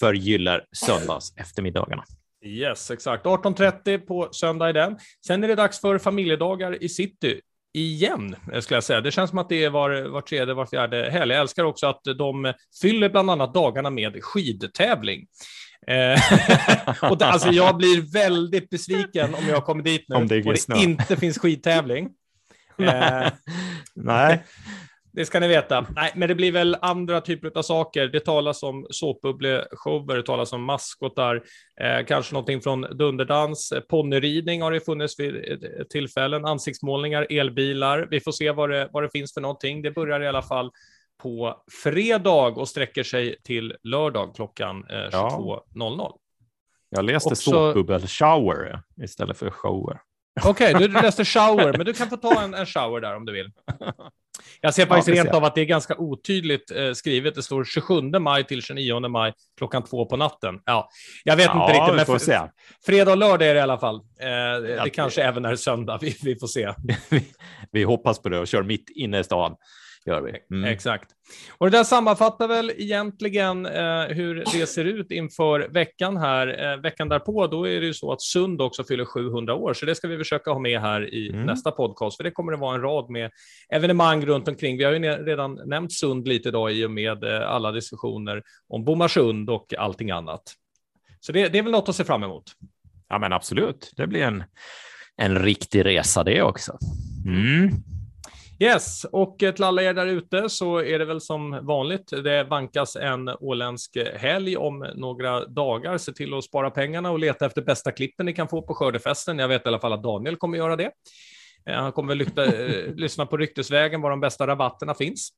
[0.00, 2.04] Förgyller söndags eftermiddagarna.
[2.44, 3.24] Yes, exakt.
[3.24, 4.98] 18.30 på söndag i den.
[5.26, 7.40] Sen är det dags för familjedagar i city.
[7.74, 9.00] Igen, eh, skulle jag säga.
[9.00, 11.32] Det känns som att det är var, var tredje, var fjärde helg.
[11.32, 15.26] Jag älskar också att de fyller bland annat dagarna med skidtävling.
[15.86, 16.20] Eh,
[17.10, 20.46] och det, alltså jag blir väldigt besviken om jag kommer dit nu Om det är
[20.46, 20.76] och det snö.
[20.76, 22.08] inte finns skidtävling.
[22.80, 23.28] Eh,
[23.94, 24.44] Nej,
[25.18, 25.86] det ska ni veta.
[25.96, 28.06] Nej, men det blir väl andra typer av saker.
[28.08, 31.42] Det talas om såpbubbleshower, det talas om maskotar,
[31.80, 33.72] eh, kanske någonting från Dunderdans.
[33.72, 38.08] Eh, Ponnyridning har det funnits vid eh, tillfällen, ansiktsmålningar, elbilar.
[38.10, 39.82] Vi får se vad det, vad det finns för någonting.
[39.82, 40.70] Det börjar i alla fall
[41.22, 46.12] på fredag och sträcker sig till lördag klockan eh, 22.00.
[46.90, 50.00] jag läste Också- såpbubbel-shower istället för shower.
[50.44, 53.32] Okej, du läste shower, men du kan få ta en, en shower där om du
[53.32, 53.50] vill.
[54.60, 55.24] Jag ser faktiskt ser.
[55.24, 57.34] rent av att det är ganska otydligt eh, skrivet.
[57.34, 60.60] Det står 27 maj till 29 maj klockan två på natten.
[60.64, 60.88] Ja,
[61.24, 62.40] jag vet inte riktigt, men se.
[62.86, 63.94] fredag och lördag är det i alla fall.
[63.96, 66.74] Eh, det Ja, kanske även är söndag, vi, vi får se.
[67.10, 67.24] vi,
[67.72, 69.56] vi hoppas på det och kör mitt inne i stan.
[70.06, 70.56] Gör vi.
[70.56, 70.70] Mm.
[70.70, 71.10] Exakt.
[71.58, 76.72] Och det där sammanfattar väl egentligen eh, hur det ser ut inför veckan här.
[76.72, 79.86] Eh, veckan därpå, då är det ju så att Sund också fyller 700 år, så
[79.86, 81.46] det ska vi försöka ha med här i Mm.
[81.46, 83.30] nästa podcast, för det kommer det vara en rad med
[83.68, 84.78] evenemang runt omkring.
[84.78, 88.84] Vi har ju redan nämnt Sund lite idag i och med eh, alla diskussioner om
[88.84, 90.42] Bomarsund och allting annat.
[91.20, 92.44] Så det, det är väl något att se fram emot.
[93.08, 93.92] Ja, men absolut.
[93.96, 94.44] Det blir en,
[95.16, 96.78] en riktig resa det också.
[97.26, 97.70] Mm.
[98.60, 102.10] Yes, och till alla er där ute så är det väl som vanligt.
[102.24, 105.98] Det vankas en åländsk helg om några dagar.
[105.98, 109.38] Se till att spara pengarna och leta efter bästa klippen ni kan få på skördefesten.
[109.38, 110.90] Jag vet i alla fall att Daniel kommer göra det.
[111.66, 115.30] Eh, han kommer väl lykta, eh, lyssna på ryktesvägen var de bästa rabatterna finns.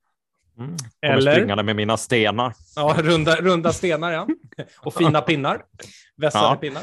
[0.58, 0.76] Mm.
[1.02, 1.32] Eller?
[1.32, 2.52] springande med mina stenar.
[2.76, 4.28] Ja, runda, runda stenar ja.
[4.78, 5.62] Och fina pinnar.
[6.16, 6.82] Vässade ja, pinnar.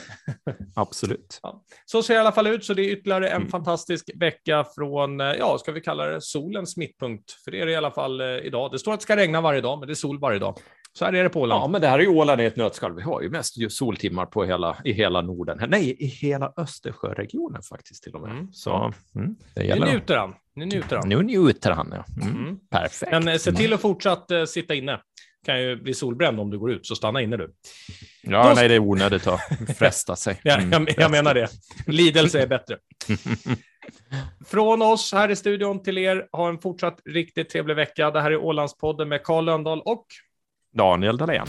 [0.75, 1.39] Absolut.
[1.43, 1.63] Ja.
[1.85, 3.49] Så ser det i alla fall ut, så det är ytterligare en mm.
[3.49, 7.31] fantastisk vecka från, eh, ja, ska vi kalla det solens mittpunkt?
[7.31, 8.71] För det är det i alla fall eh, idag.
[8.71, 10.59] Det står att det ska regna varje dag, men det är sol varje dag.
[10.93, 11.63] Så här är det på Åland.
[11.63, 12.95] Ja, men det här är ju Åland i ett nötskal.
[12.95, 15.69] Vi har ju mest soltimmar på hela, i hela Norden.
[15.69, 18.31] Nej, i hela Östersjöregionen faktiskt till och med.
[18.31, 18.53] Mm.
[18.53, 19.85] Så mm, det gäller.
[19.85, 20.33] Nu njuter han.
[20.57, 21.09] Nu njuter han.
[21.09, 22.05] Nu njuter han, ja.
[22.21, 22.37] Mm.
[22.37, 22.59] mm.
[22.71, 23.11] Perfekt.
[23.11, 24.99] Men eh, se till att fortsatt uh, sitta inne.
[25.45, 27.53] Kan ju bli solbränd om du går ut, så stanna inne du.
[28.21, 28.53] Ja, Då...
[28.53, 29.41] nej, det är onödigt att
[29.77, 30.39] fresta sig.
[30.43, 30.87] ja, jag, mm.
[30.97, 31.49] jag menar det.
[31.87, 32.77] Lidelse är bättre.
[34.45, 38.11] Från oss här i studion till er, ha en fortsatt riktigt trevlig vecka.
[38.11, 40.05] Det här är Ålandspodden med Karl Lönndahl och
[40.73, 41.47] Daniel Dahlén.